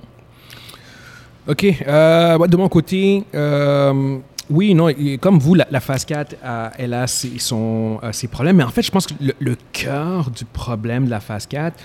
OK. 1.47 1.65
euh, 1.87 2.37
ouais, 2.37 2.47
de 2.47 2.57
mon 2.57 2.69
côté, 2.69 3.23
euh, 3.35 4.17
oui, 4.49 4.73
non, 4.75 4.89
comme 5.21 5.39
vous, 5.39 5.55
la, 5.55 5.67
la 5.71 5.79
phase 5.79 6.05
4, 6.05 6.35
euh, 6.43 6.69
elle 6.77 6.93
a 6.93 7.07
ses, 7.07 7.39
son, 7.39 7.99
euh, 8.03 8.11
ses 8.11 8.27
problèmes. 8.27 8.57
Mais 8.57 8.63
en 8.63 8.69
fait, 8.69 8.81
je 8.81 8.91
pense 8.91 9.07
que 9.07 9.13
le, 9.21 9.33
le 9.39 9.55
cœur 9.71 10.29
du 10.31 10.45
problème 10.45 11.05
de 11.05 11.09
la 11.09 11.19
phase 11.19 11.45
4, 11.47 11.75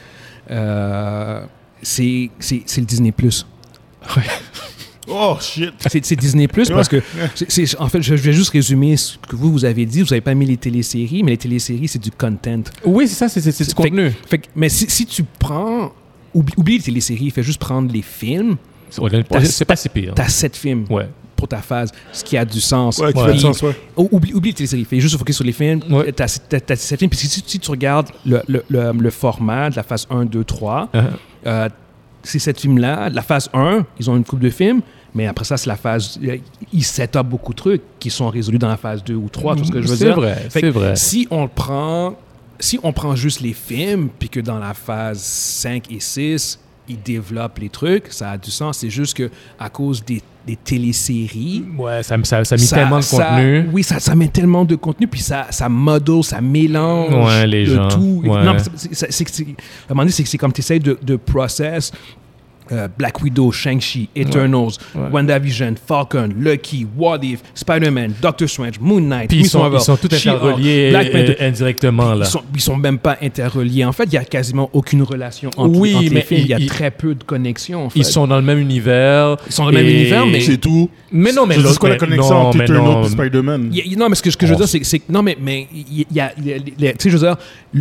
euh, 0.50 1.42
c'est 1.82 2.30
le 2.40 2.84
Disney+. 2.84 3.14
Oh, 5.10 5.36
shit. 5.40 5.72
C'est 5.88 6.04
c'est 6.04 6.16
Disney 6.16 6.48
Plus 6.48 6.68
parce 6.70 6.88
que, 6.88 7.02
c'est- 7.34 7.50
c'est- 7.50 7.80
en 7.80 7.88
fait, 7.88 8.02
je, 8.02 8.16
je 8.16 8.22
vais 8.22 8.32
juste 8.32 8.50
résumer 8.50 8.96
ce 8.96 9.16
que 9.18 9.36
vous, 9.36 9.50
vous 9.52 9.64
avez 9.64 9.86
dit. 9.86 10.00
Vous 10.02 10.08
n'avez 10.08 10.20
pas 10.20 10.34
mis 10.34 10.46
les 10.46 10.56
téléséries, 10.56 11.22
mais 11.22 11.32
les 11.32 11.36
téléséries, 11.38 11.88
c'est 11.88 11.98
du 12.02 12.10
content. 12.10 12.62
Oui, 12.84 13.08
c'est 13.08 13.14
ça, 13.14 13.28
c'est 13.28 13.40
c'est- 13.40 13.52
c'est 13.52 13.68
du 13.68 13.74
contenu. 13.74 14.12
Fait 14.28 14.42
mais 14.54 14.68
si, 14.68 14.88
si 14.88 15.06
tu 15.06 15.24
prends, 15.38 15.92
oublie, 16.34 16.54
oublie 16.56 16.76
les 16.78 16.84
téléséries, 16.84 17.30
fais 17.30 17.42
juste 17.42 17.60
prendre 17.60 17.92
les 17.92 18.02
films. 18.02 18.56
C'est 18.90 19.00
c'est 19.46 19.64
pas 19.64 19.76
si 19.76 19.88
pire. 19.88 20.14
Tu 20.14 20.22
as 20.22 20.28
sept 20.28 20.56
films 20.56 20.84
Ouais. 20.88 21.08
pour 21.36 21.46
ta 21.46 21.58
phase, 21.58 21.90
ce 22.12 22.24
qui 22.24 22.36
a 22.38 22.44
du 22.44 22.60
sens. 22.60 22.98
Ouais, 22.98 23.12
qui 23.12 23.18
Ouais. 23.20 23.26
fait 23.28 23.32
du 23.34 23.38
sens, 23.40 23.60
ouais. 23.62 23.76
Oublie, 23.96 24.32
oublie 24.32 24.50
les 24.50 24.54
téléséries, 24.54 24.84
fais 24.86 24.98
juste 25.00 25.16
focus 25.18 25.36
sur 25.36 25.44
les 25.44 25.52
films. 25.52 25.80
Ouais. 25.90 26.10
Tu 26.12 26.22
as, 26.22 26.28
sept 26.28 26.98
films. 26.98 27.10
Puis 27.10 27.18
si, 27.18 27.28
si 27.46 27.58
tu 27.58 27.70
regardes 27.70 28.08
le, 28.24 28.40
le, 28.48 28.64
le, 28.70 28.92
le 28.92 29.10
format 29.10 29.68
de 29.70 29.76
la 29.76 29.82
phase 29.82 30.06
1, 30.10 30.24
2, 30.24 30.42
3, 30.44 30.88
Uh-huh. 30.94 31.02
euh, 31.46 31.68
ces 32.22 32.38
sept 32.38 32.60
films-là, 32.60 33.10
la 33.10 33.22
phase 33.22 33.48
1, 33.54 33.84
ils 34.00 34.10
ont 34.10 34.16
une 34.16 34.24
coupe 34.24 34.40
de 34.40 34.50
films, 34.50 34.80
mais 35.18 35.26
après 35.26 35.44
ça, 35.44 35.56
c'est 35.56 35.68
la 35.68 35.76
phase. 35.76 36.18
euh, 36.24 36.36
Ils 36.72 36.84
set 36.84 37.16
up 37.16 37.26
beaucoup 37.26 37.52
de 37.52 37.58
trucs 37.58 37.82
qui 37.98 38.08
sont 38.10 38.28
résolus 38.30 38.58
dans 38.58 38.68
la 38.68 38.76
phase 38.76 39.02
2 39.04 39.14
ou 39.14 39.28
3, 39.28 39.56
tout 39.56 39.64
ce 39.64 39.72
que 39.72 39.82
je 39.82 39.88
veux 39.88 39.96
C'est 39.96 40.04
dire? 40.06 40.14
vrai, 40.16 40.46
c'est 40.48 40.70
vrai. 40.70 40.94
Si 40.96 41.26
on 41.30 41.42
le 41.42 41.48
prend. 41.48 42.14
Si 42.60 42.78
on 42.82 42.92
prend 42.92 43.14
juste 43.14 43.40
les 43.40 43.52
films, 43.52 44.08
puis 44.18 44.28
que 44.28 44.40
dans 44.40 44.58
la 44.58 44.74
phase 44.74 45.20
5 45.20 45.92
et 45.92 46.00
6, 46.00 46.58
ils 46.88 47.00
développent 47.00 47.58
les 47.60 47.68
trucs, 47.68 48.06
ça 48.10 48.30
a 48.32 48.36
du 48.38 48.50
sens. 48.50 48.78
C'est 48.78 48.90
juste 48.90 49.16
que 49.16 49.30
à 49.60 49.68
cause 49.68 50.04
des, 50.04 50.20
des 50.46 50.56
téléséries, 50.56 51.64
Ouais, 51.78 52.02
ça, 52.02 52.16
ça, 52.24 52.44
ça 52.44 52.56
ça- 52.58 52.76
tellement 52.76 52.98
de 53.00 53.04
contenu. 53.04 53.68
Oui, 53.72 53.82
ça, 53.84 54.00
ça 54.00 54.14
met 54.16 54.26
tellement 54.28 54.64
de 54.64 54.74
contenu, 54.74 55.06
puis 55.06 55.20
ça, 55.20 55.46
ça 55.50 55.68
module, 55.68 56.24
ça 56.24 56.40
mélange 56.40 57.14
Ouais, 57.26 57.46
les 57.46 57.64
de 57.66 57.74
gens, 57.76 57.88
tout. 57.88 58.22
ouais. 58.24 58.44
Non, 58.44 58.56
c'est- 58.58 58.94
c'est- 58.94 59.12
c'est- 59.12 59.28
c'est- 59.28 59.42
à 59.44 59.46
un 59.46 59.54
moment 59.90 60.02
donné, 60.02 60.10
c'est 60.12 60.24
c'est 60.24 60.38
comme 60.38 60.52
tu 60.52 60.60
essaies 60.60 60.78
de, 60.80 60.98
de 61.00 61.14
process 61.16 61.92
euh, 62.72 62.88
Black 62.98 63.22
Widow, 63.22 63.50
Shang-Chi, 63.52 64.08
Eternals, 64.16 64.72
Ouais. 64.94 65.02
WandaVision, 65.12 65.74
Falcon, 65.86 66.30
Lucky, 66.38 66.86
What 66.96 67.20
If, 67.22 67.40
Spider-Man, 67.54 68.12
Doctor 68.20 68.48
Strange, 68.48 68.78
Moon 68.80 69.00
Knight, 69.00 69.28
Puis 69.30 69.40
ils 69.40 69.48
sont, 69.48 69.60
Marvel, 69.60 69.80
ils 69.80 69.84
sont 69.84 69.96
tous 69.96 70.14
interreliés 70.14 70.90
Black 70.90 71.10
Panther. 71.12 71.36
euh, 71.40 71.48
indirectement, 71.48 72.14
là. 72.14 72.24
Ils 72.26 72.30
sont, 72.30 72.42
ils 72.54 72.60
sont 72.60 72.76
même 72.76 72.98
pas 72.98 73.16
interreliés. 73.22 73.84
En 73.84 73.92
fait, 73.92 74.04
il 74.04 74.14
y 74.14 74.18
a 74.18 74.24
quasiment 74.24 74.70
aucune 74.72 75.02
relation 75.02 75.50
entre, 75.56 75.78
Oui, 75.78 75.94
entre 75.94 76.04
les 76.04 76.10
mais 76.10 76.20
films. 76.22 76.40
Il 76.42 76.46
y 76.48 76.54
a 76.54 76.58
ils- 76.58 76.66
très 76.66 76.90
peu 76.90 77.14
de 77.14 77.24
connexion. 77.24 77.86
en 77.86 77.90
fait. 77.90 77.98
Ils 77.98 78.04
sont 78.04 78.26
dans 78.26 78.36
le 78.36 78.42
même 78.42 78.58
univers. 78.58 79.36
Ils 79.46 79.52
sont 79.52 79.64
dans 79.64 79.70
le 79.70 79.76
même 79.76 79.86
univers, 79.86 80.26
mais- 80.26 80.40
C'est 80.40 80.58
tout. 80.58 80.88
Mais 81.12 81.32
non, 81.32 81.46
mais 81.46 81.56
C'est 81.56 81.78
quoi 81.78 81.88
la 81.88 81.94
mais 81.94 81.98
connexion 81.98 82.34
non, 82.34 82.40
entre 82.48 82.58
mais 82.58 82.64
Eternal 82.64 82.84
non. 82.84 83.02
et 83.04 83.08
Spider-Man? 83.08 83.70
Non, 83.96 84.08
mais 84.08 84.14
ce 84.14 84.22
que, 84.22 84.30
ce 84.30 84.36
que 84.36 84.46
je 84.46 84.52
veux 84.52 84.56
Oh. 84.62 84.64
dire, 84.66 84.84
c'est 84.84 84.98
que. 84.98 85.04
Non, 85.12 85.22
mais 85.22 85.36
mais 85.40 85.66
il 85.74 86.06
y 86.14 86.20
a. 86.20 86.32
il 86.38 86.46
y 86.46 86.52
a- 86.52 86.56
il 86.56 86.84
y 86.84 86.88
a- 86.88 86.92
tu 86.92 86.98
sais, 87.00 87.10
je 87.10 87.16
veux 87.16 87.26
dire, 87.26 87.36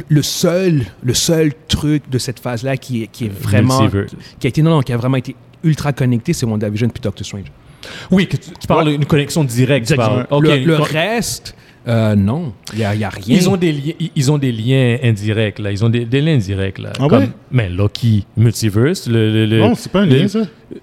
le- 0.09 0.21
seul, 0.21 0.85
le 1.03 1.13
seul 1.13 1.51
truc 1.67 2.03
de 2.09 2.17
cette 2.17 2.39
phase-là 2.39 2.77
qui 2.77 3.03
est, 3.03 3.07
qui 3.07 3.25
est 3.25 3.31
vraiment. 3.41 3.87
Qui 4.39 4.47
a 4.47 4.49
été. 4.49 4.61
Non, 4.61 4.76
qui 4.81 4.93
a 4.93 4.97
vraiment 4.97 5.17
été 5.17 5.35
ultra 5.63 5.93
connecté, 5.93 6.33
c'est 6.33 6.45
WandaVision 6.45 6.89
puis 6.89 7.01
Doctor 7.01 7.25
Strange. 7.25 7.51
Oui, 8.11 8.27
que 8.27 8.37
tu, 8.37 8.51
tu 8.59 8.67
parles 8.67 8.89
d'une 8.89 9.05
connexion 9.05 9.43
directe. 9.43 9.87
tu 9.87 9.95
parles. 9.95 10.27
Ok, 10.29 10.45
le, 10.45 10.75
reste, 10.75 11.55
euh, 11.87 12.15
non. 12.15 12.53
Il 12.73 12.79
n'y 12.79 12.85
a, 12.85 12.93
il 12.95 13.01
y 13.01 13.03
a 13.03 13.09
rien. 13.09 13.35
Ils 13.37 13.49
ont 13.49 13.57
des 13.57 13.71
liens, 13.71 13.93
ils- 13.99 14.11
ils 14.15 14.31
ont 14.31 14.37
des 14.37 14.51
liens 14.51 14.97
indirects 15.03 15.59
là. 15.59 15.71
Ils 15.71 15.83
ont 15.85 15.89
des, 15.89 16.05
des 16.05 16.21
liens 16.21 16.35
indirects 16.35 16.79
là. 16.79 16.91
Ah 16.99 17.07
Comme- 17.07 17.19
ouais? 17.23 17.29
Mais 17.51 17.69
Loki, 17.69 18.25
Multiverse, 18.35 19.07
le, 19.07 19.31
le, 19.31 19.45
le- 19.45 19.59
Non, 19.59 19.73
c'est 19.75 19.91
pas 19.91 20.01
un 20.01 20.05
le- 20.05 20.15
lien, 20.17 20.27
ça. 20.27 20.41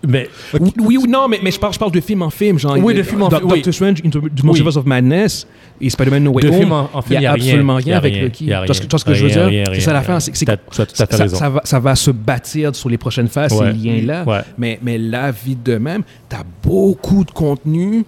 Mais 0.09 0.31
Oui, 0.59 0.73
oui 0.81 0.97
ou 0.97 1.07
non, 1.07 1.29
mais, 1.29 1.38
mais 1.43 1.51
je, 1.51 1.61
parle, 1.61 1.75
je 1.75 1.79
parle 1.79 1.93
de 1.93 2.01
film 2.01 2.23
en 2.23 2.31
film. 2.31 2.59
Genre, 2.59 2.79
Oui, 2.83 2.95
de 2.95 3.01
euh, 3.01 3.03
film 3.05 3.23
en 3.23 3.29
film, 3.29 3.43
oui. 3.45 3.57
Doctor 3.57 3.75
Strange, 3.75 3.99
Into 4.05 4.21
the 4.35 4.43
Multiverse 4.43 4.77
of 4.79 4.87
Madness 4.87 5.47
et 5.79 5.90
Spider-Man 5.90 6.25
No 6.25 6.31
Way 6.33 6.43
de 6.45 6.49
Home. 6.49 6.55
film 6.59 6.73
en, 6.73 6.88
en 6.95 7.03
film, 7.03 7.19
il 7.19 7.21
n'y 7.21 7.27
a, 7.27 7.33
absolument 7.33 7.75
rien 7.77 7.97
avec 7.99 8.14
rien, 8.14 8.23
Loki. 8.23 8.47
Tu 8.47 8.51
vois 8.55 8.67
ce 8.75 8.81
que- 8.81 8.87
tu 8.87 8.90
vois 8.90 8.99
ce 8.99 9.05
que 9.05 9.11
rien, 9.11 9.29
je 9.29 9.40
veux 9.40 9.51
dire? 9.51 9.64
C'est 9.75 9.81
ça 9.81 9.90
rien. 9.90 10.01
l'affaire. 10.01 10.23
c'est- 10.23 11.64
ça, 11.64 11.81
va, 11.81 11.95
se 11.97 12.11
bâtir 12.11 12.75
sur 12.75 12.88
les 12.88 12.97
prochaines 12.97 13.29
phases, 13.29 13.53
ces 13.53 13.73
liens-là. 13.73 14.25
Mais, 14.57 14.79
mais 14.83 14.97
là, 14.97 15.31
vite 15.31 15.62
de 15.62 15.77
même, 15.77 16.03
tu 16.31 16.37
as 16.37 16.45
beaucoup 16.62 17.25
de 17.25 17.31
contenu 17.31 18.05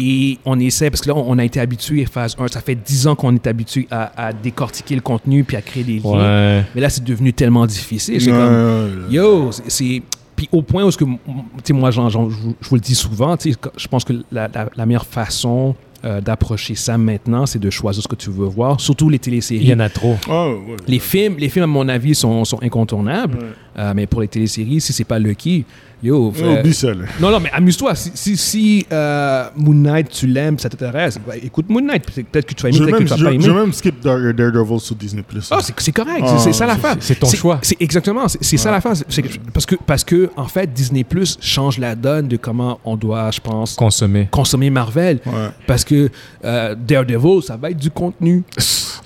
et 0.00 0.38
on 0.44 0.58
essaie, 0.58 0.88
parce 0.90 1.00
que 1.02 1.08
là, 1.08 1.14
on 1.16 1.38
a 1.38 1.44
été 1.44 1.60
habitué, 1.60 2.04
phase 2.06 2.34
1, 2.38 2.48
ça 2.48 2.60
fait 2.60 2.74
10 2.74 3.06
ans 3.08 3.14
qu'on 3.14 3.34
est 3.34 3.46
habitué 3.46 3.86
à, 3.90 4.28
à 4.28 4.32
décortiquer 4.32 4.94
le 4.94 5.00
contenu 5.02 5.44
puis 5.44 5.56
à 5.56 5.62
créer 5.62 5.84
des 5.84 5.98
liens. 5.98 6.10
Ouais. 6.58 6.64
Mais 6.74 6.80
là, 6.80 6.88
c'est 6.88 7.04
devenu 7.04 7.32
tellement 7.32 7.66
difficile. 7.66 8.20
C'est 8.20 8.30
comme. 8.30 9.06
Yo, 9.10 9.50
c'est-. 9.68 10.02
Puis 10.36 10.48
au 10.52 10.62
point 10.62 10.84
où, 10.84 10.90
ce 10.90 10.96
que, 10.96 11.04
m- 11.04 11.18
tu 11.28 11.34
sais, 11.64 11.72
moi, 11.74 11.90
je 11.90 12.00
vous- 12.00 12.54
je 12.60 12.68
vous 12.68 12.74
le 12.76 12.80
dis 12.80 12.94
souvent, 12.94 13.36
tu 13.36 13.52
sais, 13.52 13.58
quand- 13.60 13.72
je 13.76 13.86
pense 13.88 14.04
que 14.04 14.14
la, 14.32 14.48
la- 14.48 14.70
la 14.74 14.86
meilleure 14.86 15.04
façon 15.06 15.74
euh, 16.02 16.22
d'approcher 16.22 16.74
ça 16.76 16.96
maintenant, 16.96 17.44
c'est 17.44 17.58
de 17.58 17.68
choisir 17.68 18.02
ce 18.02 18.08
que 18.08 18.14
tu 18.14 18.30
veux 18.30 18.46
voir, 18.46 18.80
surtout 18.80 19.10
les 19.10 19.18
téléséries. 19.18 19.64
Il 19.64 19.68
y 19.68 19.74
en 19.74 19.80
a 19.80 19.90
trop. 19.90 20.16
Ah, 20.30 20.48
ouais. 20.48 20.76
Les 20.88 20.98
films, 20.98 21.34
les 21.36 21.50
films, 21.50 21.64
à 21.64 21.66
mon 21.66 21.86
avis, 21.90 22.14
sont, 22.14 22.42
sont 22.46 22.58
incontournables. 22.62 23.36
Ouais. 23.36 23.44
Euh, 23.78 23.92
mais 23.94 24.06
pour 24.06 24.22
les 24.22 24.28
téléséries, 24.28 24.80
si 24.80 24.94
c'est 24.94 25.04
pas 25.04 25.18
Lucky, 25.18 25.66
yo. 26.02 26.32
Euh, 26.40 26.60
Oublie 26.60 26.74
ça, 26.74 26.88
là. 26.94 27.04
non, 27.20 27.30
non, 27.30 27.40
mais 27.40 27.50
amuse-toi. 27.52 27.94
Si, 27.94 28.10
si, 28.14 28.36
si, 28.36 28.86
euh, 28.92 29.48
Moon 29.56 29.74
Knight, 29.74 30.08
tu 30.10 30.26
l'aimes, 30.26 30.58
ça 30.58 30.68
t'intéresse, 30.68 31.18
bah, 31.26 31.34
écoute 31.42 31.66
Moon 31.68 31.80
Knight. 31.80 32.04
Peut-être 32.04 32.46
que 32.46 32.54
tu 32.54 32.62
vas 32.62 32.68
aimer, 32.70 32.78
Je 32.78 32.84
peut-être 32.84 32.98
vais 32.98 33.04
que 33.04 33.08
tu 33.08 33.14
même, 33.14 33.18
vas 33.18 33.24
pas 33.24 33.30
je, 33.30 33.34
aimer. 33.34 33.44
je 33.44 33.50
vais 33.50 33.60
même 33.60 33.72
skip 33.72 34.00
Dar- 34.02 34.34
Daredevil 34.34 34.80
sur 34.80 34.94
Disney+. 34.96 35.22
Ah, 35.50 35.58
c'est 35.62 35.74
c'est 35.78 35.92
correct, 35.92 36.22
Ah, 36.22 36.28
c'est 36.38 36.44
c'est 36.44 36.52
ça 36.52 36.58
c'est- 36.58 36.66
l'affaire. 36.66 36.96
c'est 37.00 37.18
ton 37.18 37.28
choix. 37.30 37.58
C'est 37.62 37.80
exactement, 37.80 38.28
c'est 38.28 38.42
c'est 38.42 38.56
ça 38.56 38.70
l'affaire. 38.70 38.92
C'est 39.08 39.22
Parce 39.52 39.66
que, 39.66 39.74
parce 39.86 40.04
que, 40.04 40.30
en 40.36 40.46
fait, 40.46 40.72
Disney 40.72 41.04
Plus 41.04 41.38
change 41.40 41.78
la 41.78 41.94
donne 41.94 42.28
de 42.28 42.36
comment 42.36 42.78
on 42.84 42.96
doit, 42.96 43.30
je 43.30 43.40
pense, 43.40 43.74
Consommer. 43.74 44.28
consommer 44.30 44.70
Marvel. 44.70 45.20
Ouais. 45.26 45.48
Parce 45.66 45.84
que 45.84 46.08
euh, 46.44 46.74
Daredevil, 46.74 47.42
ça 47.42 47.56
va 47.56 47.70
être 47.70 47.76
du 47.78 47.90
contenu. 47.90 48.42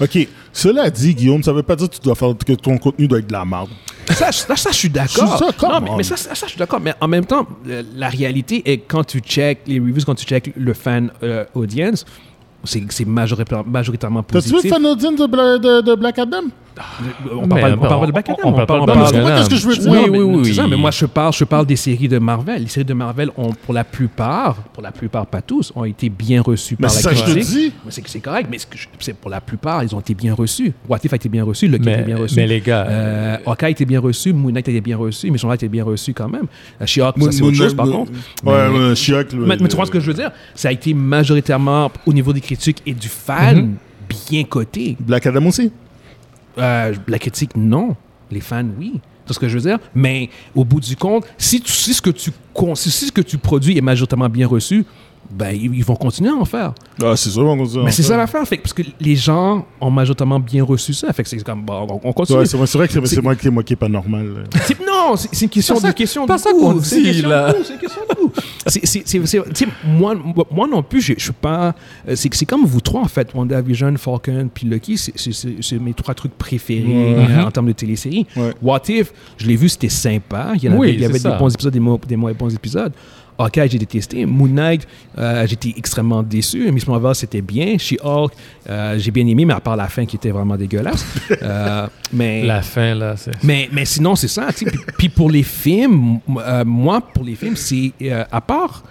OK. 0.00 0.28
Cela 0.52 0.90
dit, 0.90 1.14
Guillaume, 1.14 1.42
ça 1.42 1.52
veut 1.52 1.62
pas 1.62 1.74
dire 1.76 1.88
que, 1.88 1.94
tu 1.96 2.00
dois 2.00 2.14
faire, 2.14 2.35
que 2.46 2.52
ton 2.52 2.78
contenu 2.78 3.09
doit 3.09 3.18
être 3.18 3.26
de 3.26 3.33
la 3.33 3.44
merde. 3.44 3.68
Ça, 4.12 4.31
je- 4.31 4.38
ça, 4.38 4.57
ça, 4.57 4.71
je 4.71 4.77
suis 4.77 4.90
d'accord. 4.90 5.40
Non, 5.62 5.97
mais, 5.97 6.03
ça, 6.03 6.17
ça, 6.17 6.35
je 6.35 6.47
suis 6.51 6.59
d'accord. 6.59 6.81
Mais 6.81 6.93
en 7.01 7.09
même 7.09 7.25
temps, 7.25 7.47
euh, 7.69 7.83
la 7.95 8.09
réalité 8.09 8.62
est 8.71 8.79
quand 8.79 9.05
tu 9.05 9.21
check 9.21 9.61
les 9.67 9.79
reviews, 9.81 10.03
quand 10.05 10.14
tu 10.14 10.27
check 10.27 10.53
le 10.57 10.75
fan 10.75 11.11
euh, 11.23 11.45
audience, 11.55 12.05
c'est 12.64 13.05
majoritairement, 13.07 13.64
majoritairement 13.70 14.22
T'as-tu 14.22 14.46
vu 14.48 14.53
positif. 14.55 14.70
le 14.72 14.77
fan 14.83 14.87
audience 14.87 15.16
de, 15.20 15.27
Bla- 15.27 15.59
de, 15.59 15.81
de 15.83 15.94
Black 15.94 16.18
Adam? 16.18 16.42
On 17.31 17.46
parle, 17.46 17.61
pas- 17.61 17.68
Mais 17.68 17.74
on 17.74 17.79
parle 17.79 18.00
pas 18.00 18.07
de 18.07 18.11
on- 18.11 18.12
Black 18.12 18.29
Adam, 18.31 18.38
on 18.42 18.53
parle 18.53 18.66
pas 18.66 18.74
de 18.74 18.81
on 18.81 18.85
Black 18.85 18.96
Non, 18.96 19.03
mais 19.05 19.09
tu 19.11 19.14
Adam. 19.16 19.29
comprends 19.29 19.44
ce 19.44 19.48
que 19.50 19.57
je 19.57 19.66
veux 19.68 19.77
dire? 19.77 19.90
Oui, 19.92 19.96
Non, 19.96 20.03
oui, 20.05 20.11
mais- 20.18 20.48
oui. 20.48 20.55
ça, 20.57 20.66
mais 20.66 20.77
moi, 20.77 20.90
je 20.90 21.07
parle, 21.07 21.33
je 21.33 21.44
parle 21.44 21.66
des 21.66 21.77
séries 21.77 22.09
de 22.09 22.18
Marvel. 22.18 22.62
Les 22.62 22.68
séries 22.68 22.85
de 22.85 22.94
Marvel 22.94 23.31
ont, 23.37 23.53
pour 23.53 23.74
la 23.74 23.85
plupart, 23.85 24.57
pour 24.72 24.83
la 24.83 24.90
plupart, 24.90 25.24
pas 25.27 25.40
tous, 25.40 25.72
ont 25.77 25.85
été 25.85 26.09
bien 26.09 26.42
reçues 26.42 26.74
Mais 26.81 26.88
par 26.88 26.94
la 26.96 27.00
ça, 27.00 27.12
je 27.14 27.22
te 27.22 27.31
dis. 27.38 27.72
Mais 27.85 27.90
C'est 27.92 28.09
c'est 28.09 28.18
correct, 28.18 28.48
mais 28.50 28.59
c'est 28.98 29.14
pour 29.14 29.31
la 29.31 29.40
plupart, 29.40 29.85
ils 29.85 29.94
ont 29.94 30.00
été 30.00 30.14
bien 30.14 30.35
reçus. 30.35 30.72
What 30.88 30.98
If 31.05 31.12
a 31.12 31.16
été 31.16 31.29
bien 31.29 31.44
reçu, 31.44 31.68
Lucky 31.68 31.83
a 31.83 31.85
Mais, 31.92 31.94
été 31.94 32.03
bien 32.07 32.16
reçu. 32.16 32.35
mais 32.35 32.46
les 32.48 32.61
gars, 32.61 32.87
Euh, 32.88 33.37
Hawkeye 33.46 33.66
a 33.66 33.70
été 33.70 33.85
bien 33.85 34.00
reçu, 34.00 34.33
Moon 34.33 34.50
Knight 34.50 34.66
a 34.66 34.72
été 34.72 34.81
bien 34.81 34.96
reçu, 34.96 35.31
Mission 35.31 35.48
Light 35.48 35.62
a 35.62 35.66
été 35.66 35.68
bien 35.72 35.85
reçu 35.85 36.12
quand 36.12 36.29
même. 36.29 36.46
Euh, 36.83 36.87
She-Hulk, 36.87 37.22
ça, 37.22 37.31
c'est 37.31 37.42
autre 37.42 37.57
chose 37.57 37.74
par 37.74 37.87
contre. 37.87 38.11
Ouais, 38.44 38.68
Mais- 38.70 38.94
She-Hulk, 38.96 39.33
le- 39.33 39.46
Mais, 39.46 39.57
mais 39.61 39.68
tu 39.68 39.77
vois 39.77 39.87
ce 39.87 39.92
que 39.92 40.00
je 40.00 40.07
veux 40.09 40.14
dire? 40.14 40.33
Ça 40.57 40.70
a 40.70 40.72
été 40.72 40.92
majoritairement, 40.92 41.90
au 42.05 42.12
niveau 42.12 42.33
des 42.33 42.40
critiques 42.40 42.54
et 42.87 42.95
du 42.95 43.09
fan, 43.09 43.57
Mhm. 43.57 43.75
bien 44.29 44.45
coté. 44.45 44.97
Black 45.01 45.27
Adam 45.27 45.47
aussi. 45.47 45.71
Euh, 46.59 46.95
la 47.09 47.19
critique, 47.19 47.51
non. 47.57 47.97
Les 48.31 48.40
fans, 48.40 48.64
oui. 48.79 49.01
C'est 49.27 49.33
ce 49.35 49.38
que 49.38 49.49
je 49.49 49.55
veux 49.59 49.62
dire? 49.69 49.79
Mais 49.95 50.29
au 50.55 50.64
bout 50.64 50.81
du 50.81 50.97
compte, 50.97 51.25
si, 51.38 51.61
tu, 51.61 51.73
si, 51.73 51.95
ce, 51.95 52.03
que 52.03 52.11
tu, 52.11 52.31
si 52.75 52.90
ce 52.90 53.11
que 53.12 53.23
tu 53.23 53.38
produis 53.38 53.77
est 53.79 53.81
majoritairement 53.81 54.29
bien 54.29 54.47
reçu, 54.47 54.85
ben, 55.37 55.51
ils, 55.55 55.75
ils 55.75 55.85
vont 55.85 55.97
continuer 55.97 56.31
à 56.31 56.35
en 56.35 56.44
faire. 56.44 56.73
Ah, 57.03 57.16
c'est 57.16 57.31
sûr, 57.31 57.42
on 57.42 57.57
continue. 57.57 57.85
Mais 57.85 57.90
c'est 57.90 58.03
ça 58.03 58.16
l'affaire. 58.16 58.47
Fait 58.47 58.57
que- 58.59 58.62
Parce 58.62 58.73
que 58.73 58.83
les 59.01 59.16
gens 59.16 59.66
ont 59.81 59.90
majoritairement 59.90 60.38
bien 60.40 60.62
reçu 60.64 60.94
ça. 60.94 61.12
Fait 61.12 61.23
que 61.23 61.29
c'est 61.29 61.42
comme, 61.42 61.62
bon, 61.64 61.87
on, 61.90 62.09
on 62.09 62.12
continue. 62.12 62.38
Ouais, 62.38 62.47
c'est 62.47 62.57
vrai, 62.57 62.66
c'est 62.66 62.79
vrai 62.79 62.87
que 62.88 62.92
c'est- 62.94 63.01
C'est- 63.07 63.14
c'est 63.16 63.23
moi 63.23 63.35
qui, 63.35 63.49
moi 63.51 63.62
qui 63.62 63.73
est 63.73 63.77
pas 63.77 63.88
normal. 63.88 64.27
là. 64.27 64.40
C'est- 64.64 64.79
non, 64.81 65.16
c'est 65.16 65.29
c'est 65.33 65.44
une 65.47 65.51
question, 65.51 65.79
de 65.81 65.90
question 65.92 66.27
pas 66.27 66.37
de 66.37 66.40
ça 66.42 66.53
goût. 66.53 66.61
qu'on 66.75 66.81
C'est 66.81 66.97
une 66.99 67.03
dit, 67.03 67.09
question 67.11 67.29
là. 67.29 67.53
de 67.53 67.59
goût, 67.59 67.64
C'est 67.64 67.73
une 67.75 67.79
question 67.81 68.01
de 68.09 68.14
goût. 68.23 68.33
C'est- 68.66 68.87
c'est- 68.87 69.03
c'est- 69.07 69.27
c'est- 69.27 69.42
tu 69.53 69.64
sais, 69.64 69.70
moi, 69.87 70.14
moi 70.51 70.66
non 70.68 70.83
plus, 70.83 71.01
je 71.01 71.14
je 71.18 71.23
suis 71.25 71.33
pas. 71.33 71.75
euh, 72.09 72.14
C'est 72.16 72.33
c'est 72.35 72.47
comme 72.47 72.64
vous 72.64 72.81
trois, 72.81 73.01
en 73.03 73.09
fait. 73.09 73.35
WandaVision, 73.35 73.94
Falcon, 73.97 74.49
puis 74.53 74.66
Lucky, 74.66 74.97
c'est- 74.97 75.12
c'est 75.16 75.33
c'est- 75.33 75.57
c'est 75.61 75.79
mes 75.79 75.94
trois 75.94 76.14
trucs 76.14 76.37
préférés 76.38 76.85
Ouais. 76.87 77.27
euh, 77.31 77.44
en 77.47 77.51
termes 77.51 77.66
de 77.66 77.73
téléséries. 77.73 78.27
Ouais. 78.37 78.53
What 78.62 78.83
If, 78.88 79.12
je 79.37 79.47
l'ai 79.47 79.57
vu, 79.57 79.68
c'était 79.68 79.88
sympa. 79.88 80.53
Il 80.57 80.64
y, 80.64 80.68
en 80.68 80.73
avait, 80.73 80.81
Oui, 80.81 80.90
il 80.94 81.01
y 81.01 81.05
avait 81.05 81.14
c'est 81.18 81.25
des 81.29 81.31
ça. 81.35 81.38
bons 81.38 81.53
épisodes, 81.53 81.73
des, 81.73 81.81
mo- 81.81 82.01
des 82.07 82.16
moins 82.16 82.33
bons 82.33 82.55
épisodes. 82.55 82.92
Hawkeye, 83.38 83.68
j'ai 83.68 83.79
détesté. 83.79 84.25
Moon 84.27 84.49
Knight, 84.49 84.87
euh, 85.18 85.47
j'étais 85.47 85.75
extrêmement 85.77 86.23
déçu. 86.23 86.70
Miss 86.73 86.87
Marvel, 86.87 87.14
c'était 87.14 87.40
bien. 87.42 87.77
She-Hulk, 87.79 88.33
euh, 88.68 88.99
j'ai 88.99 89.11
bien 89.11 89.27
aimé, 89.27 89.44
mais 89.44 89.55
à 89.55 89.61
part 89.61 89.77
la 89.77 89.88
fin 89.88 90.07
qui 90.07 90.16
était 90.16 90.31
vraiment 90.31 90.57
dégueulasse. 90.57 91.05
Euh, 91.42 91.87
mais... 92.12 92.44
la 92.44 92.62
fin, 92.62 92.94
là, 92.94 93.16
c'est. 93.16 93.33
Mais, 93.42 93.68
mais 93.73 93.85
sinon, 93.85 94.14
c'est 94.16 94.29
ça. 94.29 94.49
Puis, 94.55 94.66
puis 94.99 95.09
pour 95.09 95.31
les 95.31 95.42
films, 95.42 96.20
euh, 96.38 96.64
moi, 96.64 97.01
pour 97.01 97.25
les 97.25 97.35
films, 97.35 97.57
c'est 97.57 97.92
à 98.31 98.40
part. 98.40 98.83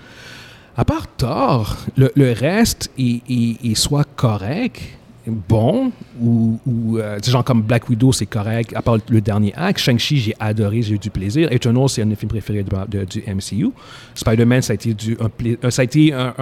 À 0.75 0.83
part 0.85 1.05
Thor, 1.17 1.77
le, 1.95 2.11
le 2.15 2.31
reste 2.33 2.89
est, 2.97 3.21
est- 3.29 3.63
est 3.63 3.75
soit 3.75 4.05
correct, 4.15 4.81
bon, 5.27 5.91
ou, 6.21 6.59
ou 6.65 6.97
euh, 6.97 7.17
tu 7.17 7.25
sais, 7.25 7.31
genre 7.31 7.43
comme 7.43 7.61
Black 7.61 7.89
Widow, 7.89 8.11
c'est 8.11 8.25
correct, 8.25 8.73
à 8.75 8.81
part 8.81 8.97
le 9.09 9.21
dernier 9.21 9.53
acte. 9.55 9.79
Shang-Chi, 9.79 10.17
j'ai 10.17 10.35
adoré, 10.39 10.81
j'ai 10.81 10.95
eu 10.95 10.99
du 10.99 11.09
plaisir. 11.09 11.51
Eternal, 11.51 11.87
c'est 11.89 12.01
un 12.01 12.05
de 12.05 12.09
mes 12.11 12.15
films 12.15 12.29
préférés 12.29 12.63
de- 12.63 12.97
de- 12.99 13.05
du 13.05 13.23
MCU. 13.27 13.69
Spider-Man, 14.15 14.61
ça 14.61 14.71
a 14.71 14.75
été, 14.75 14.93
du, 14.93 15.17
un, 15.19 15.29
euh, 15.45 15.69
ça 15.69 15.81
a 15.81 15.85
été 15.85 16.13
un, 16.13 16.33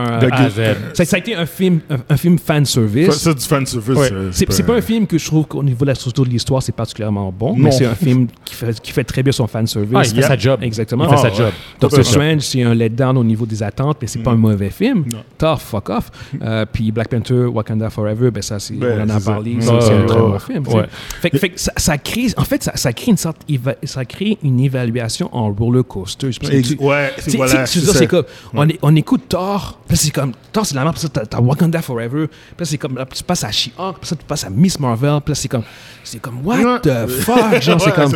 ça, 0.93 1.05
ça 1.05 1.15
a 1.15 1.19
été 1.19 1.35
un 1.35 1.45
film, 1.45 1.79
un, 1.89 1.97
un 2.09 2.17
film 2.17 2.37
fan 2.37 2.65
service. 2.65 3.11
Ça, 3.15 3.33
du 3.33 3.41
fan 3.41 3.65
service. 3.65 3.97
Ouais. 3.97 4.09
euh, 4.11 4.29
C'est 4.31 4.51
c'est 4.51 4.63
pas 4.63 4.75
un 4.75 4.81
film 4.81 5.07
que 5.07 5.17
je 5.17 5.25
trouve 5.25 5.45
qu'au 5.47 5.63
niveau 5.63 5.85
de 5.85 5.89
la 5.89 5.95
structure 5.95 6.25
de 6.25 6.29
l'histoire, 6.29 6.61
c'est 6.61 6.71
particulièrement 6.71 7.31
bon, 7.37 7.51
Non. 7.57 7.65
mais 7.65 7.71
c'est 7.71 7.85
un 7.85 7.95
film 7.95 8.27
qui 8.43 8.55
fait, 8.55 8.79
qui 8.81 8.91
fait 8.91 9.03
très 9.03 9.23
bien 9.23 9.31
son 9.31 9.47
fan 9.47 9.65
service. 9.67 9.91
Ah, 9.95 10.03
il 10.05 10.13
fait 10.15 10.21
sa 10.21 10.37
job. 10.37 10.59
Exactement. 10.63 11.05
Il 11.05 11.09
fait 11.09 11.15
Ah, 11.17 11.21
sa 11.21 11.29
ouais. 11.29 11.35
job. 11.35 11.51
Doctor 11.79 11.99
Ouais. 11.99 12.05
Strange, 12.05 12.41
c'est 12.41 12.63
un 12.63 12.73
letdown 12.73 13.17
au 13.17 13.23
niveau 13.23 13.45
des 13.45 13.61
attentes, 13.63 13.97
mais 14.01 14.07
c'est 14.07 14.19
pas 14.19 14.31
un 14.31 14.35
mauvais 14.35 14.69
film. 14.69 15.05
Tough, 15.37 15.57
fuck 15.59 15.89
off. 15.89 16.11
Euh, 16.41 16.65
puis 16.71 16.91
Black 16.91 17.09
Panther, 17.09 17.45
Wakanda 17.45 17.89
Forever, 17.89 18.31
ben 18.31 18.41
ça, 18.41 18.59
c'est, 18.59 18.70
Ben, 18.79 19.01
on 19.07 19.11
en 19.11 19.15
a 19.15 19.19
parlé, 19.19 19.57
c'est, 19.59 19.65
c'est 19.81 19.93
un 19.93 19.99
ouais, 20.01 20.05
très 20.05 20.19
ouais. 20.19 20.29
bon 20.31 20.39
film. 20.39 20.63
tu 20.65 20.71
sais. 20.71 20.77
Ouais. 20.77 20.85
Fait, 21.21 21.29
que- 21.29 21.37
fait 21.37 21.49
que 21.49 21.59
ça, 21.59 21.71
ça 21.77 21.97
crée, 21.97 22.27
en 22.37 22.43
fait, 22.43 22.63
ça, 22.63 22.71
ça 22.75 22.93
crée 22.93 23.11
une 23.11 23.17
sorte, 23.17 23.37
éva- 23.49 23.75
ça 23.83 24.05
crée 24.05 24.37
une 24.43 24.59
évaluation 24.59 25.29
en 25.35 25.51
roller 25.51 25.83
coaster. 25.87 26.29
Tu- 26.29 26.75
ouais, 26.79 27.11
c'est 27.17 27.37
voilà. 27.37 27.65
c'est 27.65 28.07
comme, 28.07 28.23
on, 28.53 28.67
est- 28.69 28.79
on 28.81 28.95
écoute 28.95 29.23
Thor, 29.29 29.79
puis 29.87 29.95
là, 29.95 30.01
c'est 30.03 30.11
comme, 30.11 30.31
Thor, 30.51 30.65
c'est 30.65 30.75
la 30.75 30.83
merde, 30.83 30.93
puis 30.95 31.01
ça, 31.03 31.09
t'as, 31.09 31.25
t'as 31.25 31.39
Wakanda 31.39 31.81
Forever, 31.81 32.27
puis 32.27 32.37
là, 32.59 32.65
c'est 32.65 32.77
comme, 32.77 32.95
là, 32.97 33.05
tu 33.05 33.23
passes 33.23 33.43
à 33.43 33.51
She-Hulk, 33.51 33.97
puis 33.99 34.07
ça, 34.07 34.15
tu 34.15 34.25
passes 34.25 34.43
à 34.45 34.49
Miss 34.49 34.79
Marvel, 34.79 35.19
puis 35.23 35.31
là, 35.31 35.35
c'est 35.35 35.47
comme, 35.47 35.63
c'est 36.03 36.19
comme, 36.19 36.45
what 36.45 36.57
Ouais. 36.57 36.79
the 36.81 37.07
fuck? 37.07 37.61
Genre, 37.61 37.81
c'est 37.81 37.93
comme, 37.93 38.11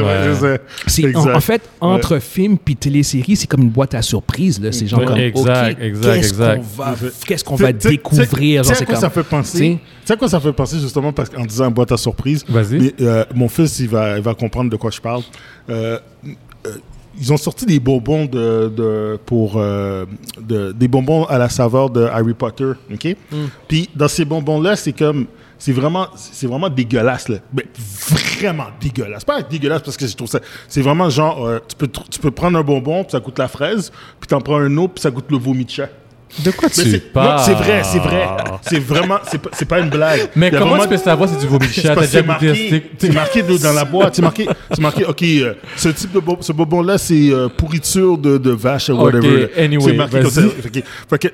c'est, 0.87 1.15
en, 1.15 1.39
fait, 1.39 1.61
entre 1.81 2.19
film 2.19 2.57
puis 2.57 2.75
télésérie, 2.75 3.35
c'est 3.35 3.47
comme 3.47 3.61
une 3.61 3.69
boîte 3.69 3.93
à 3.95 4.01
surprise, 4.01 4.59
là. 4.61 4.71
C'est 4.71 4.87
genre 4.87 5.03
comme, 5.05 5.17
exact, 5.17 5.77
OK, 5.79 5.83
exact, 5.83 6.15
qu'est-ce 7.25 7.43
qu'on 7.43 7.55
va, 7.55 7.73
qu'est-ce 7.73 7.87
qu'on 7.87 7.89
découvrir? 7.89 8.61
Tu 8.63 8.67
sais 8.69 8.69
Genre, 8.69 8.71
à 8.71 8.75
c'est 8.75 8.85
quoi 8.85 8.93
comme, 8.95 9.01
ça 9.01 9.09
fait 9.09 9.23
penser? 9.23 9.51
tu 9.57 9.57
sais, 9.57 9.79
Tu 9.79 10.07
sais 10.07 10.13
à 10.13 10.17
quoi 10.17 10.29
ça 10.29 10.39
fait 10.49 10.53
penser 10.53 10.79
justement 10.79 11.11
parce 11.13 11.29
qu'en 11.29 11.45
disant 11.45 11.69
boîte 11.71 11.91
à 11.91 11.97
surprise, 11.97 12.43
mais, 12.79 12.93
euh, 13.01 13.25
mon 13.35 13.49
fils 13.49 13.79
il 13.79 13.89
va, 13.89 14.17
il 14.17 14.23
va 14.23 14.33
comprendre 14.33 14.69
de 14.69 14.75
quoi 14.77 14.91
je 14.91 15.01
parle. 15.01 15.21
Euh, 15.69 15.99
euh, 16.65 16.69
ils 17.17 17.31
ont 17.31 17.37
sorti 17.37 17.65
des 17.65 17.79
bonbons 17.79 18.25
de, 18.25 18.67
de- 18.75 19.19
pour 19.25 19.53
euh, 19.55 20.05
de- 20.41 20.73
des 20.73 20.87
bonbons 20.89 21.23
à 21.25 21.37
la 21.37 21.47
saveur 21.49 21.89
de 21.89 22.03
Harry 22.03 22.33
Potter, 22.33 22.71
ok? 22.93 23.15
Puis 23.67 23.89
dans 23.95 24.07
ces 24.09 24.25
bonbons 24.25 24.59
là, 24.61 24.75
c'est 24.75 24.91
comme 24.91 25.25
c'est 25.57 25.71
vraiment 25.71 26.07
c'est 26.15 26.47
vraiment 26.47 26.67
dégueulasse 26.69 27.29
là. 27.29 27.37
Mais 27.53 27.65
vraiment 28.09 28.65
dégueulasse. 28.81 29.23
Pas 29.23 29.41
dégueulasse 29.41 29.81
parce 29.81 29.95
que 29.95 30.05
je 30.07 30.15
trouve 30.15 30.27
ça 30.27 30.41
c'est 30.67 30.81
vraiment 30.81 31.09
genre 31.09 31.45
euh, 31.45 31.59
tu 31.67 31.75
peux 31.77 31.87
tu 32.09 32.19
peux 32.19 32.31
prendre 32.31 32.57
un 32.59 32.63
bonbon, 32.63 33.03
puis 33.03 33.11
ça 33.11 33.19
goûte 33.21 33.39
la 33.39 33.47
fraise, 33.47 33.91
puis 34.19 34.27
t'en 34.27 34.41
prends 34.41 34.57
un 34.57 34.75
autre, 34.77 34.95
puis 34.95 35.01
ça 35.01 35.09
goûte 35.11 35.31
le 35.31 35.37
vomi 35.37 35.63
de 35.63 35.69
chat. 35.69 35.89
De 36.43 36.51
quoi 36.51 36.67
Mais 36.77 36.83
tu 36.83 36.91
c'est- 36.91 37.13
parles? 37.13 37.37
non, 37.39 37.43
c'est 37.45 37.53
vrai, 37.53 37.81
c'est 37.83 37.99
vrai. 37.99 38.27
C'est 38.61 38.79
vraiment, 38.79 39.19
c'est 39.29 39.37
pas, 39.37 39.49
c'est 39.53 39.65
pas 39.67 39.79
une 39.79 39.89
blague. 39.89 40.29
Mais 40.35 40.51
comment 40.51 40.65
vraiment- 40.71 40.83
tu 40.83 40.89
peux 40.89 40.97
savoir 40.97 41.29
si 41.29 41.37
tu 41.37 41.45
vomis 41.47 41.67
de 41.67 41.71
chat? 41.71 41.95
T'as 41.95 42.01
déjà 42.05 42.23
marqué, 42.23 42.83
c'est 42.97 43.13
marqué 43.13 43.41
de- 43.41 43.57
dans 43.57 43.71
la 43.73 43.85
boîte. 43.85 44.15
C'est 44.15 44.21
marqué, 44.21 44.47
c'est 44.71 44.81
marqué, 44.81 45.05
OK, 45.05 45.23
euh, 45.23 45.53
ce 45.77 45.89
type 45.89 46.11
de 46.11 46.19
bo- 46.19 46.37
ce 46.41 46.51
bonbon-là, 46.51 46.97
c'est 46.97 47.29
euh, 47.31 47.47
pourriture 47.47 48.17
de, 48.17 48.37
de 48.37 48.51
vache 48.51 48.89
ou 48.89 48.93
whatever. 49.01 49.49
anyway, 49.57 49.83
c'est 49.91 49.93
marqué 49.97 50.19
comme 50.21 50.29
ça. 50.31 50.41
vas-y. 50.41 50.49
Fait 50.61 50.69
que, 50.69 50.79
fait 51.09 51.19
que 51.19 51.27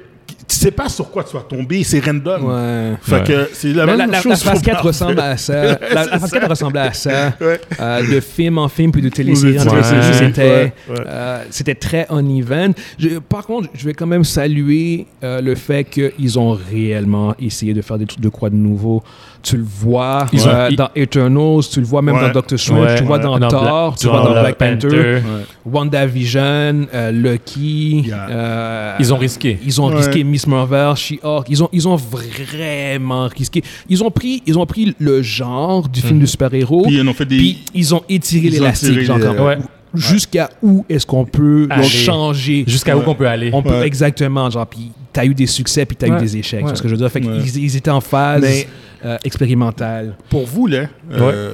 tu 0.52 0.60
sais 0.60 0.72
pas 0.72 0.90
sur 0.90 1.10
quoi 1.10 1.24
tu 1.24 1.36
vas 1.36 1.44
tomber, 1.44 1.84
c'est 1.84 2.00
random. 2.04 2.44
ouais. 2.46 2.98
Fait 3.02 3.16
Ouais. 3.16 3.24
que 3.24 3.50
c'est 3.54 3.74
la 3.74 3.86
Mais 3.86 3.96
même 3.98 4.12
la, 4.12 4.22
chose. 4.22 4.32
la 4.32 4.38
phase 4.38 4.54
pour 4.54 4.62
4 4.62 4.74
Marvel. 4.74 4.88
ressemble 4.88 5.20
à 5.20 5.38
ça. 5.38 5.54
La, 5.94 6.06
la 6.06 6.20
phase 6.20 6.32
4 6.32 6.50
ressemblait 6.50 6.82
à 6.82 6.94
ça. 6.94 7.34
Ouais. 7.40 7.62
Euh, 7.80 8.12
de 8.16 8.20
film 8.20 8.58
en 8.58 8.68
film, 8.68 8.92
puis 8.92 9.02
de 9.02 9.10
télésérie 9.10 9.60
en 9.60 9.66
télésérie. 9.66 10.14
C'était, 10.14 10.42
Ouais, 10.42 10.74
ouais. 10.90 11.04
euh, 11.08 11.44
c'était 11.50 11.76
très 11.76 12.06
uneven. 12.12 12.74
Je, 13.00 13.20
par 13.20 13.46
contre, 13.46 13.70
je 13.74 13.86
vais 13.86 13.94
quand 13.94 14.08
même 14.08 14.24
saluer 14.26 15.06
euh, 15.24 15.40
le 15.42 15.56
fait 15.56 15.84
qu'ils 15.86 16.38
ont 16.40 16.58
réellement 16.72 17.34
essayé 17.40 17.74
de 17.74 17.82
faire 17.82 17.98
des 17.98 18.06
trucs 18.06 18.22
de 18.22 18.30
quoi 18.30 18.50
de 18.50 18.56
nouveau. 18.56 19.04
Tu 19.44 19.58
le 19.58 19.64
vois 19.64 20.28
Ils 20.34 20.40
euh, 20.48 20.70
ont- 20.70 20.74
dans 20.76 20.90
Eternals, 20.96 21.64
tu 21.72 21.80
le 21.80 21.86
vois 21.88 22.02
même 22.04 22.16
Ouais. 22.16 22.22
dans 22.22 22.30
Doctor 22.32 22.60
Strange, 22.60 22.80
Ouais, 22.86 22.96
tu 22.96 23.02
le 23.02 23.08
vois 23.08 23.18
ouais. 23.18 23.24
dans 23.24 23.40
Dans 23.40 23.48
Thor, 23.48 23.88
Black- 23.90 24.00
tu 24.00 24.06
le 24.06 24.12
vois 24.12 24.24
dans 24.24 24.32
Black 24.42 24.56
Panther. 24.56 25.22
WandaVision, 25.66 26.88
euh, 26.94 27.12
Lucky. 27.12 28.04
Yeah. 28.08 28.28
euh, 28.30 28.96
Ils 29.00 29.14
ont 29.14 29.18
risqué. 29.18 29.58
ils 29.66 29.82
ont 29.82 29.90
Ouais. 29.90 29.96
risqué 29.98 30.24
Miss 30.24 30.46
Marvel, 30.48 30.96
She-Hulk. 30.96 31.48
Ils 31.50 31.64
ont, 31.64 31.70
ils 31.74 31.88
ont 31.88 31.96
vraiment 31.96 33.28
risqué. 33.28 33.64
Ils 33.90 34.04
ont 34.04 34.12
pris, 34.12 34.44
ils 34.46 34.58
ont 34.60 34.66
pris 34.66 34.96
le 35.00 35.22
genre 35.22 35.88
du 35.90 36.02
film 36.02 36.20
de 36.20 36.26
super-héros, 36.26 36.84
Puis 36.84 36.96
ils 36.98 37.08
ont 37.10 37.14
fait 37.14 37.26
des. 37.26 37.38
puis 37.38 37.60
ils 37.74 37.96
ont 37.96 38.04
étiré 38.10 38.50
l'élastique. 38.50 38.98
Ouais. 39.40 39.58
Jusqu'à 39.94 40.50
où 40.64 40.86
est-ce 40.88 41.06
qu'on 41.06 41.26
peut 41.26 41.68
Aller. 41.70 41.84
changer? 41.84 42.64
Jusqu'à 42.66 42.96
où 42.96 43.00
Ouais. 43.00 43.06
qu'on 43.06 43.16
peut 43.16 43.28
aller? 43.28 43.50
on 43.54 43.62
peut 43.62 43.70
Ouais. 43.72 43.88
exactement, 43.88 44.50
genre, 44.50 44.66
puis 44.66 44.90
t'as 45.12 45.26
eu 45.26 45.34
des 45.34 45.48
succès, 45.48 45.86
puis 45.86 45.98
t'as 45.98 46.08
eu 46.08 46.12
Ouais. 46.14 46.20
des 46.22 46.38
échecs. 46.38 46.64
Ouais. 46.64 46.70
C'est 46.70 46.78
ce 46.78 46.82
que 46.82 46.88
je 46.88 46.94
veux 46.94 46.98
dire? 47.00 47.12
Fait 47.12 47.20
Ouais. 47.26 47.40
qu'ils 47.44 47.64
ils 47.66 47.76
étaient 47.76 47.90
en 47.92 48.00
phase 48.00 48.42
Mais- 48.42 48.68
euh, 49.06 49.18
expérimentale. 49.24 50.16
Pour 50.30 50.46
vous, 50.46 50.68
là, 50.68 50.86
euh, 51.12 51.52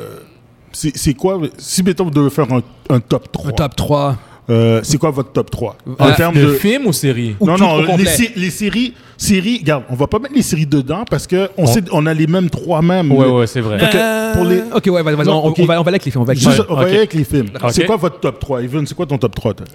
c'est 0.71 0.95
c'est 0.97 1.13
quoi, 1.13 1.39
si 1.57 1.83
mettons 1.83 2.05
vous 2.05 2.11
devez 2.11 2.29
faire 2.29 2.51
un, 2.51 2.61
un 2.89 2.99
top 2.99 3.31
3, 3.31 3.49
Un 3.49 3.53
top 3.53 3.75
3. 3.75 4.17
euh, 4.49 4.79
c'est 4.83 4.97
quoi 4.97 5.11
votre 5.11 5.31
top 5.31 5.49
3 5.49 5.77
En 5.99 6.07
Euh, 6.07 6.15
termes 6.15 6.35
De 6.35 6.41
de. 6.45 6.51
film 6.53 6.87
ou 6.87 6.93
série? 6.93 7.35
Ou 7.39 7.45
non, 7.47 7.55
tout 7.55 7.63
non, 7.63 7.95
les, 7.97 8.05
les 8.35 8.49
séries, 8.49 8.93
séries, 9.17 9.59
regarde, 9.59 9.83
on 9.89 9.95
va 9.95 10.07
pas 10.07 10.19
mettre 10.19 10.35
les 10.35 10.41
séries 10.41 10.65
dedans 10.67 11.03
parce 11.09 11.25
que 11.27 11.49
on, 11.57 11.63
On- 11.63 11.67
sait, 11.67 11.83
on 11.91 12.05
a 12.05 12.13
les 12.13 12.27
mêmes 12.27 12.49
trois 12.49 12.81
mêmes. 12.81 13.11
Ouais, 13.11 13.27
ouais, 13.27 13.47
c'est 13.47 13.61
vrai. 13.61 13.77
Que 13.77 14.33
pour 14.35 14.45
les- 14.45 14.57
Euh, 14.59 14.75
Ok, 14.75 14.85
ouais, 14.87 15.01
vas-y, 15.01 15.27
on, 15.29 15.45
ok. 15.45 15.55
on 15.59 15.65
va, 15.65 15.79
on 15.79 15.83
va 15.83 15.89
aller 15.89 15.95
avec 15.95 16.05
les 16.05 16.11
films. 16.11 16.21
On 16.21 16.25
va 16.25 16.31
avec 16.31 16.43
les 16.43 16.49
Juste, 16.51 16.63
films. 16.63 16.67
on 16.69 16.75
va 16.75 16.81
y 16.81 16.85
ok. 16.85 16.89
aller 16.89 16.97
avec 16.99 17.13
les 17.13 17.23
films. 17.23 17.47
C'est 17.71 17.85
quoi 17.85 17.95
votre 17.97 18.19
top 18.19 18.39
3 18.39 18.61
Evan, 18.63 18.85
c'est 18.85 18.95
quoi 18.95 19.05
ton 19.05 19.17
top 19.17 19.35
3 19.35 19.53
toi? 19.53 19.65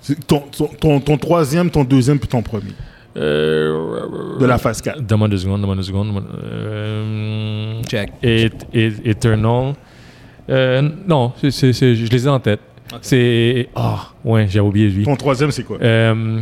C'est 0.00 0.24
ton, 0.26 0.38
ton, 0.56 0.66
ton, 0.80 1.00
ton 1.00 1.18
troisième, 1.18 1.68
ton 1.68 1.82
deuxième, 1.82 2.18
puis 2.20 2.28
ton 2.28 2.40
premier 2.42 2.70
Euh, 3.16 4.38
de 4.38 4.44
la 4.46 4.58
phase 4.58 4.82
4. 4.82 5.00
Donne-moi 5.02 5.28
deux 5.28 5.38
secondes, 5.38 5.60
donne-moi 5.60 5.76
deux 5.76 5.82
secondes. 5.82 6.06
donne-moi- 6.12 6.22
Euh, 6.44 7.82
Check. 7.84 8.10
et, 8.22 8.50
et- 8.74 8.92
Eternal. 9.10 9.74
Euh, 10.48 10.82
non, 11.08 11.32
c'est- 11.40 11.50
c'est- 11.50 11.72
c'est- 11.72 11.94
je 11.94 12.10
les 12.10 12.26
ai 12.26 12.28
en 12.30 12.38
tête. 12.40 12.60
C'est. 13.00 13.68
Ah, 13.74 14.10
ouais, 14.24 14.46
j'ai 14.48 14.60
oublié 14.60 14.88
lui. 14.88 15.04
Ton 15.04 15.16
troisième, 15.16 15.50
c'est 15.50 15.64
quoi? 15.64 15.78
Euh, 15.82 16.40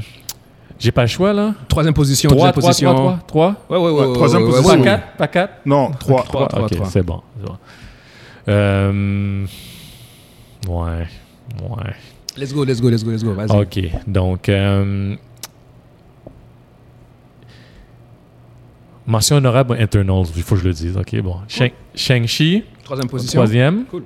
j'ai 0.78 0.92
pas 0.92 1.02
le 1.02 1.08
choix 1.08 1.32
là. 1.32 1.54
Troisième 1.68 1.94
position, 1.94 2.28
3, 2.28 2.52
deuxième 2.52 2.52
3, 2.52 2.68
position. 2.68 2.94
3, 2.94 3.18
3, 3.26 3.54
3. 3.68 3.78
Ouais, 3.78 3.78
ouais, 3.78 3.90
ouais. 4.00 4.06
Ouais, 4.08 4.12
troisième 4.14 4.42
ouais, 4.42 4.50
position. 4.50 4.78
Pas 4.78 4.84
4, 4.84 5.16
pas 5.16 5.28
4. 5.28 5.52
Non, 5.64 5.90
3. 5.98 6.22
Trois, 6.24 6.48
trois, 6.48 6.62
ok, 6.64 6.70
trois. 6.74 6.86
c'est 6.86 7.02
bon. 7.02 7.22
c'est 7.40 7.46
bon. 7.46 7.56
Euh, 8.48 9.46
ouais, 10.68 11.06
ouais. 11.62 11.92
Let's 12.36 12.52
go, 12.52 12.64
let's 12.64 12.80
go, 12.80 12.90
let's 12.90 13.04
go, 13.04 13.10
let's 13.12 13.22
go. 13.24 13.32
Vas-y. 13.32 13.50
Ok, 13.56 13.80
donc. 14.06 14.48
Euh, 14.48 15.14
mention 19.06 19.36
honorable 19.36 19.76
Eternals, 19.80 20.26
il 20.36 20.42
faut 20.42 20.54
que 20.54 20.62
je 20.62 20.66
le 20.68 20.72
dise. 20.74 20.96
Ok, 20.96 21.20
bon. 21.22 21.36
Shang- 21.48 21.72
Shang-Chi, 21.94 22.64
Troisième 22.84 23.08
position. 23.08 23.38
troisième. 23.40 23.84
Cool. 23.86 24.02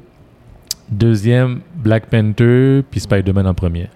Deuxième, 0.90 1.60
Black 1.76 2.06
Panther, 2.06 2.82
puis 2.90 3.00
Spider-Man 3.00 3.46
en 3.46 3.54
premier. 3.54 3.88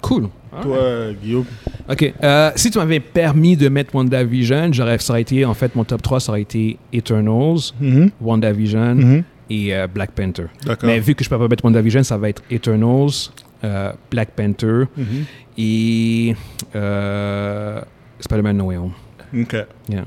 Cool. 0.00 0.28
Toi, 0.62 1.12
Guillaume. 1.22 1.44
OK. 1.88 2.12
Euh, 2.24 2.50
si 2.56 2.70
tu 2.72 2.78
m'avais 2.78 2.98
permis 2.98 3.56
de 3.56 3.68
mettre 3.68 3.94
WandaVision, 3.94 4.72
j'aurais, 4.72 4.98
ça 4.98 5.12
aurait 5.12 5.22
été, 5.22 5.44
en 5.44 5.54
fait, 5.54 5.76
mon 5.76 5.84
top 5.84 6.02
3, 6.02 6.18
ça 6.18 6.32
aurait 6.32 6.42
été 6.42 6.76
Eternals, 6.92 7.72
Mhm, 7.80 8.10
WandaVision 8.20 8.94
mhm. 8.96 9.22
et 9.48 9.74
euh, 9.74 9.86
Black 9.86 10.10
Panther. 10.10 10.46
D'accord. 10.66 10.88
Mais 10.88 10.98
vu 10.98 11.14
que 11.14 11.22
je 11.22 11.30
peux 11.30 11.38
pas 11.38 11.46
mettre 11.46 11.64
WandaVision, 11.64 12.02
ça 12.02 12.16
va 12.18 12.28
être 12.30 12.42
Eternals, 12.50 13.30
euh, 13.62 13.92
Black 14.10 14.30
Panther 14.30 14.84
Mhm. 14.96 15.24
et 15.56 16.34
euh, 16.74 17.80
Spider-Man 18.18 18.56
No 18.56 18.64
Way 18.64 18.76
Home. 18.78 18.92
Ok. 19.40 19.52
Yeah. 19.88 20.04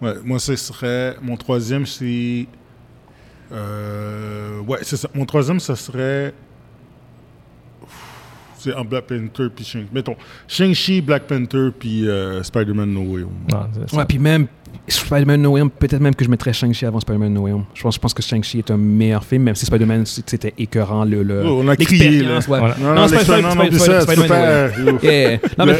Ouais, 0.00 0.14
moi, 0.24 0.38
ce 0.38 0.56
serait. 0.56 1.16
Mon 1.20 1.36
troisième, 1.36 1.86
c'est. 1.86 2.46
Euh, 3.52 4.60
ouais, 4.60 4.78
c'est 4.82 4.96
ça. 4.96 5.08
Mon 5.14 5.24
troisième, 5.26 5.60
ça 5.60 5.76
serait. 5.76 6.32
C'est 8.56 8.74
en 8.74 8.84
Black 8.84 9.06
Panther 9.06 9.48
puis 9.54 9.64
Shang. 9.64 9.86
Mettons, 9.90 10.16
Shang-Chi, 10.46 11.00
Black 11.00 11.22
Panther 11.22 11.70
puis 11.78 12.06
euh, 12.06 12.42
Spider-Man 12.42 12.92
No 12.92 13.00
Way 13.00 13.22
Home. 13.22 13.46
Ah. 13.52 13.68
Ouais, 13.96 14.04
puis 14.04 14.18
même 14.18 14.46
Spider-Man 14.88 15.40
No 15.42 15.50
Way 15.52 15.60
Home, 15.62 15.70
peut-être 15.70 16.00
même 16.00 16.14
que 16.14 16.24
je 16.24 16.30
mettrais 16.30 16.52
Shang-Chi 16.52 16.84
avant 16.86 17.00
Spider-Man 17.00 17.32
No 17.32 17.42
Way 17.42 17.52
Home. 17.52 17.64
Je 17.74 17.82
pense, 17.82 17.94
je 17.94 18.00
pense 18.00 18.14
que 18.14 18.22
Shang-Chi 18.22 18.58
est 18.58 18.70
un 18.70 18.76
meilleur 18.76 19.24
film, 19.24 19.42
même 19.44 19.54
si 19.54 19.66
Spider-Man, 19.66 20.04
c'était 20.06 20.52
écœurant. 20.58 21.04
Le, 21.04 21.22
le, 21.22 21.42
Oh, 21.46 21.60
on 21.62 21.68
a 21.68 21.76
crié, 21.76 22.22
là. 22.22 22.34
l'expérience, 22.34 22.48
ouais. 22.48 22.58
Voilà. 22.58 22.76
Non, 23.00 23.08
Spider-Man 23.08 23.54
No 23.56 23.62
Way 23.62 23.70
Le- 23.70 23.76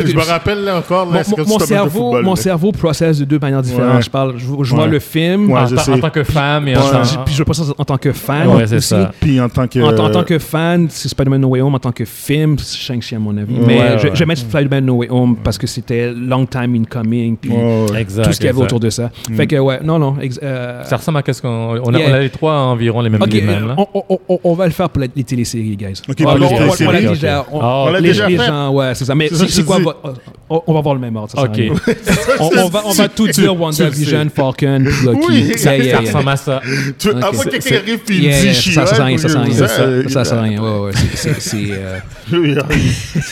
je 0.06 0.16
me 0.16 0.22
rappelle 0.26 0.64
là 0.64 0.78
encore, 0.78 1.10
là, 1.10 1.22
mon, 1.46 1.58
cerveau, 1.58 1.90
football, 2.00 2.24
mon 2.24 2.36
cerveau 2.36 2.72
processe 2.72 3.18
de 3.18 3.24
deux 3.24 3.38
manières 3.38 3.62
différentes. 3.62 3.96
Ouais. 3.96 4.02
Je 4.02 4.10
parle, 4.10 4.34
je, 4.38 4.44
je 4.44 4.74
vois 4.74 4.86
le 4.86 4.98
film, 4.98 5.50
Ouais, 5.50 5.60
en, 5.60 5.68
tant- 5.68 5.78
sais. 5.78 5.92
en 5.92 5.98
tant 5.98 6.10
que 6.10 6.24
femme 6.24 6.68
et 6.68 6.76
en 6.76 6.80
puis- 7.24 7.34
je 7.34 7.38
le 7.38 7.44
processe 7.44 7.66
en 7.76 7.84
tant 7.84 7.98
que 7.98 8.12
fan 8.12 8.48
Ouais, 8.48 8.66
c'est 8.66 8.76
aussi. 8.76 8.88
ça. 8.88 9.12
Puis 9.20 9.40
en 9.40 9.48
tant 9.48 9.66
que. 9.66 9.78
En, 9.80 10.10
tant 10.10 10.24
que 10.24 10.38
fan, 10.38 10.86
c'est 10.90 11.08
Spider-Man 11.08 11.40
No 11.40 11.48
Way 11.48 11.60
Home. 11.62 11.74
En 11.74 11.78
tant 11.78 11.92
que 11.92 12.04
film, 12.04 12.58
c'est 12.58 12.78
Shang-Chi, 12.78 13.14
à 13.14 13.18
mon 13.18 13.36
avis. 13.36 13.54
Mais 13.66 13.98
je, 13.98 14.08
vais 14.08 14.26
mettre 14.26 14.42
Spider-Man 14.42 14.84
No 14.84 14.94
Way 14.96 15.08
Home 15.10 15.36
parce 15.42 15.58
que 15.58 15.66
c'était 15.66 16.12
long 16.12 16.46
time 16.46 16.74
in 16.74 16.84
coming. 16.84 17.36
Puis 17.36 17.50
tout 17.50 17.56
ce 17.56 18.38
qu'il 18.38 18.46
y 18.46 18.48
avait 18.48 18.60
exact. 18.60 18.70
Autour 18.80 18.86
de 18.86 18.90
ça. 18.90 19.10
Fait 19.36 19.46
que, 19.46 19.56
ouais, 19.56 19.78
non, 19.82 19.98
non. 19.98 20.16
ex- 20.20 20.40
euh, 20.42 20.82
Ça 20.84 20.96
ressemble 20.96 21.18
à 21.18 21.22
qu'est-ce 21.22 21.42
qu'on. 21.42 21.78
On 21.84 21.94
a, 21.94 21.98
Yeah. 21.98 22.10
on 22.10 22.14
a 22.14 22.18
les 22.20 22.30
trois 22.30 22.54
environ 22.54 23.00
les 23.02 23.10
mêmes 23.10 23.22
Ok, 23.22 23.32
les 23.32 23.42
mêmes, 23.42 23.68
là. 23.68 23.74
on, 23.78 23.86
on- 24.08 24.18
on- 24.28 24.40
on 24.44 24.54
va 24.54 24.66
le 24.66 24.72
faire 24.72 24.88
pour 24.90 25.02
les 25.02 25.08
téléséries, 25.24 25.76
guys. 25.76 26.00
Ok, 26.08 26.16
on, 26.20 26.34
l'a 26.34 26.48
déjà. 27.14 27.46
on- 27.52 27.58
on 27.60 27.90
l'a 27.90 28.00
les, 28.00 28.08
déjà 28.08 28.28
les 28.28 28.36
fait. 28.38 28.46
gens, 28.46 28.70
ouais, 28.70 28.94
c'est 28.94 29.04
ça. 29.04 29.14
Mais 29.14 29.28
C'est 29.28 29.64
quoi 29.64 29.78
votre. 29.78 30.14
On, 30.50 30.62
on 30.66 30.74
va 30.74 30.80
voir 30.80 30.94
le 30.96 31.00
même 31.00 31.16
ordre. 31.16 31.30
ça 31.34 31.42
Ok. 31.42 31.58
on, 32.40 32.50
on 32.58 32.68
va, 32.68 32.82
on 32.84 32.92
va 32.92 33.08
tout 33.08 33.28
dire 33.28 33.58
WandaVision. 33.58 34.26
Falcon, 34.34 34.84
puis 34.84 35.06
Loki. 35.06 35.20
Oui, 35.28 35.40
Yeah, 35.40 35.56
Ça, 35.58 35.76
yeah, 35.76 35.84
ça 35.96 36.02
yeah. 36.02 36.10
ressemble 36.10 36.28
à 36.28 36.36
ça. 36.36 36.60
Tu, 36.98 37.08
Ok. 37.10 37.16
Avant 37.22 37.30
que 37.30 37.36
C'est- 37.36 37.50
quelqu'un 37.50 37.76
arrive 37.76 38.00
et 38.08 38.12
il 38.12 38.24
Yeah, 38.24 38.40
dit 38.40 38.46
yeah, 38.46 38.54
ça, 38.54 38.86
ça 38.86 38.86
sert 38.86 39.00
à 39.00 39.04
rien, 39.06 39.18
ça 39.18 39.28
sert 39.28 39.40
à 39.40 39.44
rien. 39.44 39.54
Ça, 39.54 39.68
ça 40.08 40.24
sert 40.24 40.38
à 40.38 40.42
rien. 40.42 40.60
Ouais, 40.62 40.78
ouais, 40.86 40.92
c'est- 41.38 41.56
euh, 41.72 41.98
oui, 42.32 42.56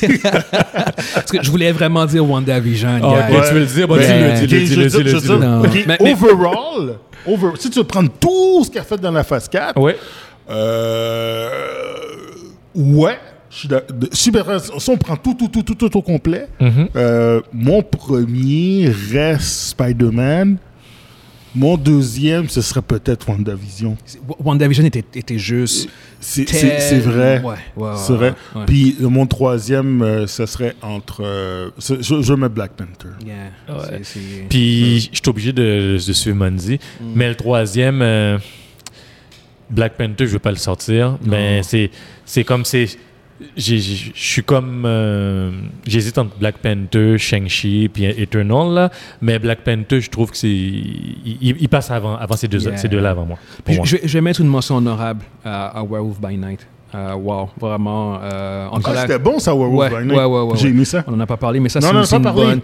oui. 0.00 0.20
Parce 0.22 1.30
que 1.32 1.42
je 1.42 1.50
voulais 1.50 1.72
vraiment 1.72 2.06
dire 2.06 2.24
WandaVision. 2.28 3.00
Ah, 3.02 3.28
ok, 3.30 3.46
tu 3.48 3.54
veux 3.54 3.60
le 3.60 3.66
dire? 3.66 3.88
Dis-le, 3.88 4.46
dis-le, 4.46 4.86
dis-le, 4.86 5.20
dis-le, 5.20 6.12
overall, 6.12 6.94
over- 7.26 7.52
si 7.58 7.68
tu 7.70 7.78
veux 7.80 7.84
prendre 7.84 8.10
tout 8.20 8.64
ce 8.64 8.70
qu'il 8.70 8.80
a 8.80 8.84
fait 8.84 8.96
dans 9.00 9.10
la 9.10 9.24
phase 9.24 9.48
4, 9.48 9.78
Ouais. 9.80 9.96
euh, 10.50 11.48
ouais, 12.74 13.18
je 13.58 13.62
suis 13.62 13.68
d'ac- 13.68 13.98
de- 13.98 14.08
super. 14.12 14.44
Si 14.60 14.88
on 14.90 14.96
prend 14.96 15.16
tout, 15.16 15.34
tout, 15.34 15.48
tout, 15.48 15.64
tout, 15.64 15.74
tout 15.74 15.96
au 15.96 16.02
complet, 16.02 16.46
Mhm. 16.60 16.88
euh, 16.94 17.40
mon 17.52 17.82
premier 17.82 18.88
reste 19.12 19.70
Spider-Man. 19.70 20.58
Mon 21.54 21.76
deuxième, 21.76 22.48
ce 22.48 22.60
serait 22.60 22.82
peut-être 22.82 23.26
WandaVision. 23.28 23.96
WandaVision 24.44 24.84
était, 24.84 25.02
était 25.14 25.38
juste. 25.38 25.88
C'est 26.20 26.44
vrai. 27.00 27.42
Ouais, 27.42 27.54
ouais, 27.76 27.90
C'est 27.96 28.12
ouais, 28.12 28.16
vrai. 28.18 28.34
ouais. 28.54 28.64
Puis 28.66 28.96
mon 29.00 29.26
troisième, 29.26 30.02
euh, 30.02 30.26
ce 30.28 30.44
serait 30.46 30.76
entre. 30.82 31.24
euh, 31.24 31.70
je, 31.78 32.20
je 32.22 32.34
mets 32.34 32.50
Black 32.50 32.72
Panther. 32.72 33.08
Yeah, 33.26 33.50
Puis, 34.48 35.00
je 35.10 35.16
suis 35.16 35.28
obligé 35.28 35.52
de, 35.52 35.94
de 35.94 36.12
suivre 36.12 36.36
Monzi. 36.36 36.78
Mais 37.14 37.28
le 37.28 37.34
troisième, 37.34 38.02
euh, 38.02 38.38
Black 39.70 39.94
Panther, 39.96 40.26
je 40.26 40.32
veux 40.32 40.38
pas 40.38 40.50
le 40.52 40.56
sortir. 40.58 41.18
Mais 41.24 41.62
c'est, 41.64 41.90
c'est 42.24 42.44
comme 42.44 42.64
c'est. 42.66 42.88
Je 43.56 43.76
suis 44.14 44.42
comme. 44.42 44.82
euh, 44.84 45.50
J'hésite 45.86 46.18
entre 46.18 46.36
Black 46.38 46.58
Panther, 46.58 47.18
Shang-Chi, 47.18 47.88
puis 47.92 48.04
Eternal. 48.04 48.72
Là. 48.74 48.90
Mais 49.20 49.38
Black 49.38 49.60
Panther, 49.60 50.00
je 50.00 50.10
trouve 50.10 50.30
que 50.30 50.36
c'est. 50.36 50.48
Il, 50.48 51.68
passe 51.68 51.90
avant, 51.90 52.16
avant 52.16 52.36
ces, 52.36 52.48
Yeah. 52.48 52.82
deux-là 52.88 53.10
avant 53.10 53.26
moi. 53.26 53.38
pour 53.56 53.64
Puis 53.64 53.76
moi. 53.76 53.84
je, 53.86 53.96
je 54.02 54.12
vais 54.14 54.20
mettre 54.20 54.40
une 54.40 54.48
mention 54.48 54.76
honorable 54.76 55.24
à, 55.44 55.68
à 55.78 55.82
Werewolf 55.84 56.20
by 56.20 56.36
Night. 56.36 56.66
Euh, 56.94 57.14
wow, 57.14 57.50
vraiment. 57.60 58.18
Euh, 58.22 58.66
encore 58.68 58.94
Ah, 58.96 59.00
c'était 59.02 59.18
bon 59.18 59.38
ça, 59.38 59.52
Werewolf 59.54 59.92
Ouais, 60.16 60.24
ouais, 60.24 60.42
ouais, 60.42 60.56
J'ai 60.56 60.68
aimé 60.68 60.84
ça. 60.86 61.04
On 61.06 61.12
n'en 61.12 61.20
a 61.20 61.26
pas 61.26 61.36
parlé, 61.36 61.60
mais 61.60 61.68
ça, 61.68 61.80
c'est 61.82 61.92
une 62.16 62.22
bonne. 62.32 62.60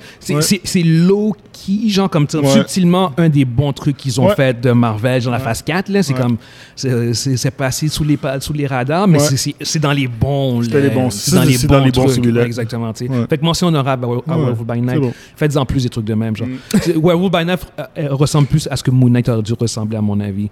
C'est 0.64 0.82
low-key, 0.82 1.88
genre, 1.88 2.08
comme 2.10 2.26
subtilement, 2.48 3.12
un 3.18 3.28
des 3.28 3.44
bons 3.44 3.72
trucs 3.72 3.96
qu'ils 3.98 4.20
ont 4.20 4.28
fait 4.30 4.58
de 4.60 4.70
Marvel 4.72 5.22
dans 5.22 5.30
la 5.30 5.38
phase 5.40 5.62
4. 5.62 5.88
là. 5.90 6.02
C'est 6.02 6.14
comme. 6.14 6.37
C'est 6.76 7.50
passé 7.50 7.88
sous 7.88 8.04
les, 8.04 8.18
sous 8.40 8.52
les 8.52 8.66
radars, 8.66 9.06
mais 9.08 9.18
c'est- 9.62 9.78
dans 9.78 9.92
les 9.92 10.08
bons. 10.08 10.62
C'était 10.62 10.80
les 10.80 10.90
bons- 10.90 11.10
C'est 11.10 11.34
dans 11.37 11.42
les 11.42 11.56
bons 11.66 11.74
dans 11.74 11.84
les 11.84 11.90
bons 11.90 12.06
trucs. 12.22 12.24
Exactement. 12.46 12.92
Fait 12.94 13.38
que 13.38 13.44
mention 13.44 13.66
honorable 13.68 14.04
à. 14.04 14.08
Werewolf 14.08 14.58
by 14.64 14.80
Night. 14.80 15.00
Faites-en 15.37 15.66
plus 15.66 15.82
des 15.82 15.88
trucs 15.88 16.04
de 16.06 16.14
même, 16.14 16.34
genre. 16.37 16.48
Mm. 16.48 17.00
Werewolf 17.02 17.30
by 17.32 17.44
Night 17.44 17.60
euh, 17.98 18.08
ressemble 18.14 18.46
plus 18.48 18.66
à 18.70 18.76
ce 18.76 18.82
que 18.82 18.90
Moon 18.90 19.10
Knight 19.10 19.28
aurait 19.28 19.42
dû 19.42 19.52
ressembler, 19.52 19.96
à 19.96 20.00
mon 20.00 20.18
avis, 20.20 20.48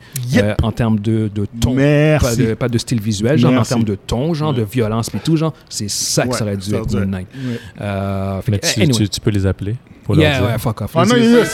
en 0.62 0.72
termes 0.72 0.98
de, 0.98 1.30
de 1.34 1.46
ton. 1.60 1.74
Pas 2.22 2.34
de, 2.36 2.54
pas 2.54 2.68
de 2.68 2.78
style 2.78 3.00
visuel, 3.00 3.38
genre, 3.38 3.52
en 3.62 3.68
termes 3.68 3.84
de 3.84 3.94
ton, 3.94 4.34
genre, 4.34 4.52
de 4.54 4.60
Ouais. 4.62 4.68
violence 4.70 5.10
et 5.14 5.18
tout, 5.18 5.36
genre. 5.36 5.54
C'est 5.68 5.88
ça 5.90 6.24
que 6.24 6.28
Ouais, 6.30 6.36
ça 6.38 6.44
aurait 6.44 6.56
dû 6.56 6.74
être 6.74 6.92
Moon 6.94 7.06
Knight. 7.06 7.28
Ouais. 7.34 7.58
Euh, 7.80 8.40
fait 8.42 8.50
Mais 8.52 8.58
tu, 8.58 8.80
anyway. 8.82 8.92
tu- 8.98 9.08
tu 9.08 9.20
peux 9.20 9.30
les 9.30 9.46
appeler 9.46 9.76
pour 10.04 10.14
leur 10.14 10.24
Yeah, 10.24 10.38
dire. 10.40 10.48
ouais, 10.48 10.58
fuck 10.58 10.80
off. 10.82 10.90
Ah 10.94 11.04
non, 11.04 11.14
il 11.16 11.24
Ils 11.24 11.34
ont 11.34 11.36
yeah. 11.38 11.44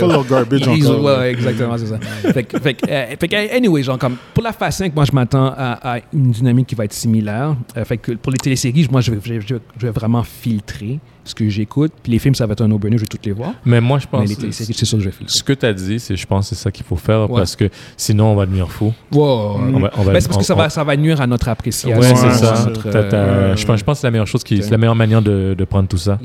leur 0.06 0.24
garbage 0.26 0.68
encore. 0.68 1.04
ouais, 1.04 1.30
exactement, 1.32 1.76
c'est 1.78 1.86
ça. 1.86 1.98
fait, 2.32 2.42
que- 2.44 2.58
fait, 2.58 2.76
euh, 2.88 3.06
fait 3.18 3.28
que, 3.28 3.56
anyway, 3.56 3.82
genre, 3.82 3.98
comme, 3.98 4.16
pour 4.34 4.42
la 4.42 4.52
phase 4.52 4.76
5, 4.76 4.94
moi, 4.94 5.04
je 5.04 5.12
m'attends 5.12 5.52
à, 5.56 5.96
à 5.96 5.98
une 6.12 6.30
dynamique 6.30 6.66
qui 6.68 6.74
va 6.74 6.84
être 6.84 6.92
similaire. 6.92 7.54
Euh, 7.76 7.84
fait 7.84 7.96
que 7.98 8.12
pour 8.12 8.32
les 8.32 8.38
téléséries, 8.38 8.86
moi, 8.90 9.00
je 9.00 9.12
vais, 9.12 9.18
je 9.22 9.40
je 9.40 9.54
je 9.78 9.86
vais 9.86 9.92
vraiment 9.92 10.22
filtrer 10.22 10.98
ce 11.24 11.34
que 11.34 11.46
j'écoute. 11.48 11.92
Puis 12.02 12.12
les 12.12 12.18
films, 12.18 12.34
ça 12.34 12.46
va 12.46 12.52
être 12.52 12.62
un 12.62 12.68
no-brainer, 12.68 12.96
je 12.96 13.02
vais 13.02 13.06
toutes 13.06 13.26
les 13.26 13.32
voir. 13.32 13.52
Mais 13.66 13.80
moi, 13.82 13.98
je 13.98 14.06
Mais 14.10 14.18
pense. 14.20 14.28
les 14.30 14.36
téléséries, 14.36 14.72
c'est 14.74 14.84
sûr 14.86 14.96
que 14.96 15.04
je 15.04 15.10
vais 15.10 15.14
filtrer. 15.14 15.36
Ce 15.36 15.42
que 15.42 15.52
tu 15.52 15.66
as 15.66 15.72
dit, 15.74 16.00
c'est, 16.00 16.16
je 16.16 16.26
pense 16.26 16.48
que 16.48 16.54
c'est 16.56 16.62
ça 16.62 16.70
qu'il 16.70 16.86
faut 16.86 16.96
faire 16.96 17.30
Ouais. 17.30 17.38
parce 17.40 17.54
que 17.54 17.68
sinon, 17.98 18.32
on 18.32 18.34
va 18.34 18.46
devenir 18.46 18.70
fou. 18.70 18.94
Wow. 19.12 19.60
On 19.74 19.78
va, 19.78 19.90
on 19.98 20.02
va- 20.04 20.12
Ben, 20.14 20.20
c'est 20.20 20.28
parce 20.28 20.36
on- 20.36 20.40
que 20.40 20.46
ça 20.46 20.54
va, 20.54 20.70
ça 20.70 20.84
va 20.84 20.96
nuire 20.96 21.20
à 21.20 21.26
notre 21.26 21.48
appréciation. 21.48 21.98
Ouais, 22.00 22.14
c'est 22.14 22.30
ça. 22.32 22.66
euh, 23.12 23.54
je, 23.56 23.66
pense, 23.66 23.78
je 23.78 23.84
pense 23.84 23.96
que 23.98 24.00
c'est 24.00 24.06
la 24.06 24.10
meilleure 24.10 24.26
chose, 24.26 24.42
qui, 24.42 24.56
la 24.56 24.78
meilleure 24.78 24.94
manière 24.96 25.20
de, 25.20 25.54
de 25.56 25.64
prendre 25.64 25.86
tout 25.88 25.98
ça. 25.98 26.18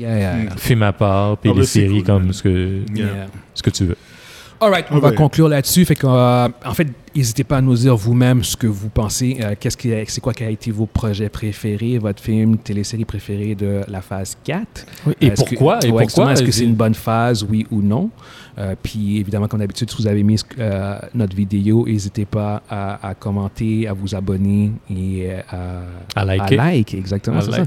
Film 0.56 0.82
à 0.82 0.92
part, 0.92 1.36
puis 1.38 1.50
Ah, 1.50 1.54
les 1.54 1.60
ben, 1.60 1.66
c'est 1.66 1.80
séries 1.80 1.94
cool, 1.98 2.04
comme 2.04 2.22
man. 2.24 2.32
ce 2.32 2.42
que. 2.42 2.80
Yeah. 2.94 3.26
ce 3.54 3.62
que 3.62 3.70
tu 3.70 3.84
veux. 3.84 3.96
All 4.64 4.70
right, 4.70 4.86
on 4.90 4.96
Ah 4.96 5.00
va 5.00 5.12
conclure 5.12 5.48
là-dessus. 5.48 5.84
Fait 5.84 6.02
euh, 6.04 6.48
en 6.64 6.74
fait, 6.74 6.88
n'hésitez 7.14 7.44
pas 7.44 7.58
à 7.58 7.60
nous 7.60 7.74
dire 7.74 7.94
vous-même 7.96 8.42
ce 8.42 8.56
que 8.56 8.66
vous 8.66 8.88
pensez. 8.88 9.36
Euh, 9.42 9.54
qu'est-ce 9.60 9.76
qui, 9.76 9.92
c'est 10.08 10.20
quoi 10.22 10.32
qui 10.32 10.42
a 10.44 10.48
été 10.48 10.70
vos 10.70 10.86
projets 10.86 11.28
préférés, 11.28 11.98
votre 11.98 12.22
film, 12.22 12.56
télésérie 12.56 13.04
préférée 13.04 13.54
de 13.54 13.80
la 13.88 14.00
phase 14.00 14.38
4 14.42 14.86
Et 15.20 15.30
pourquoi? 15.32 15.78
que, 15.80 15.86
et 15.86 15.90
ouais, 15.90 16.04
pourquoi? 16.04 16.32
Est-ce 16.32 16.42
que 16.42 16.50
c'est 16.50 16.64
une 16.64 16.74
bonne 16.74 16.94
phase, 16.94 17.44
oui 17.48 17.66
ou 17.70 17.82
non? 17.82 18.08
Euh, 18.56 18.74
Puis 18.82 19.18
évidemment, 19.18 19.48
comme 19.48 19.60
d'habitude, 19.60 19.90
si 19.90 19.96
vous 19.98 20.06
avez 20.06 20.22
mis 20.22 20.40
euh, 20.58 20.98
notre 21.14 21.36
vidéo, 21.36 21.84
n'hésitez 21.86 22.24
pas 22.24 22.62
à, 22.70 23.06
à 23.08 23.14
commenter, 23.14 23.86
à 23.86 23.92
vous 23.92 24.14
abonner 24.14 24.70
et 24.90 25.28
à, 25.50 25.82
À 26.20 26.24
liker. 26.24 26.58
à 26.58 26.70
like. 26.70 26.94
Exactement, 26.94 27.38
À 27.40 27.42
like. 27.42 27.54
ça. 27.54 27.62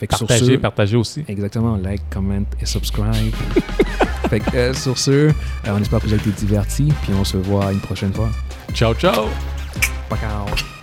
Fait 0.00 0.06
que 0.08 0.16
sur 0.16 0.28
ce- 0.28 0.56
partager 0.56 0.96
aussi. 0.96 1.22
Exactement, 1.28 1.76
like, 1.76 2.02
comment 2.10 2.42
et 2.60 2.66
subscribe. 2.66 3.06
fait 4.32 4.40
que, 4.40 4.56
euh, 4.56 4.72
sur 4.72 4.96
ce, 4.96 5.10
euh, 5.10 5.32
on 5.66 5.78
espère 5.78 6.00
que 6.00 6.06
vous 6.06 6.14
avez 6.14 6.22
été 6.22 6.30
divertis, 6.30 6.90
puis 7.02 7.12
on 7.12 7.24
se 7.24 7.36
voit 7.36 7.70
une 7.70 7.80
prochaine 7.80 8.14
fois. 8.14 8.30
Ciao, 8.72 8.94
ciao! 8.94 9.28
Ciao. 10.10 10.81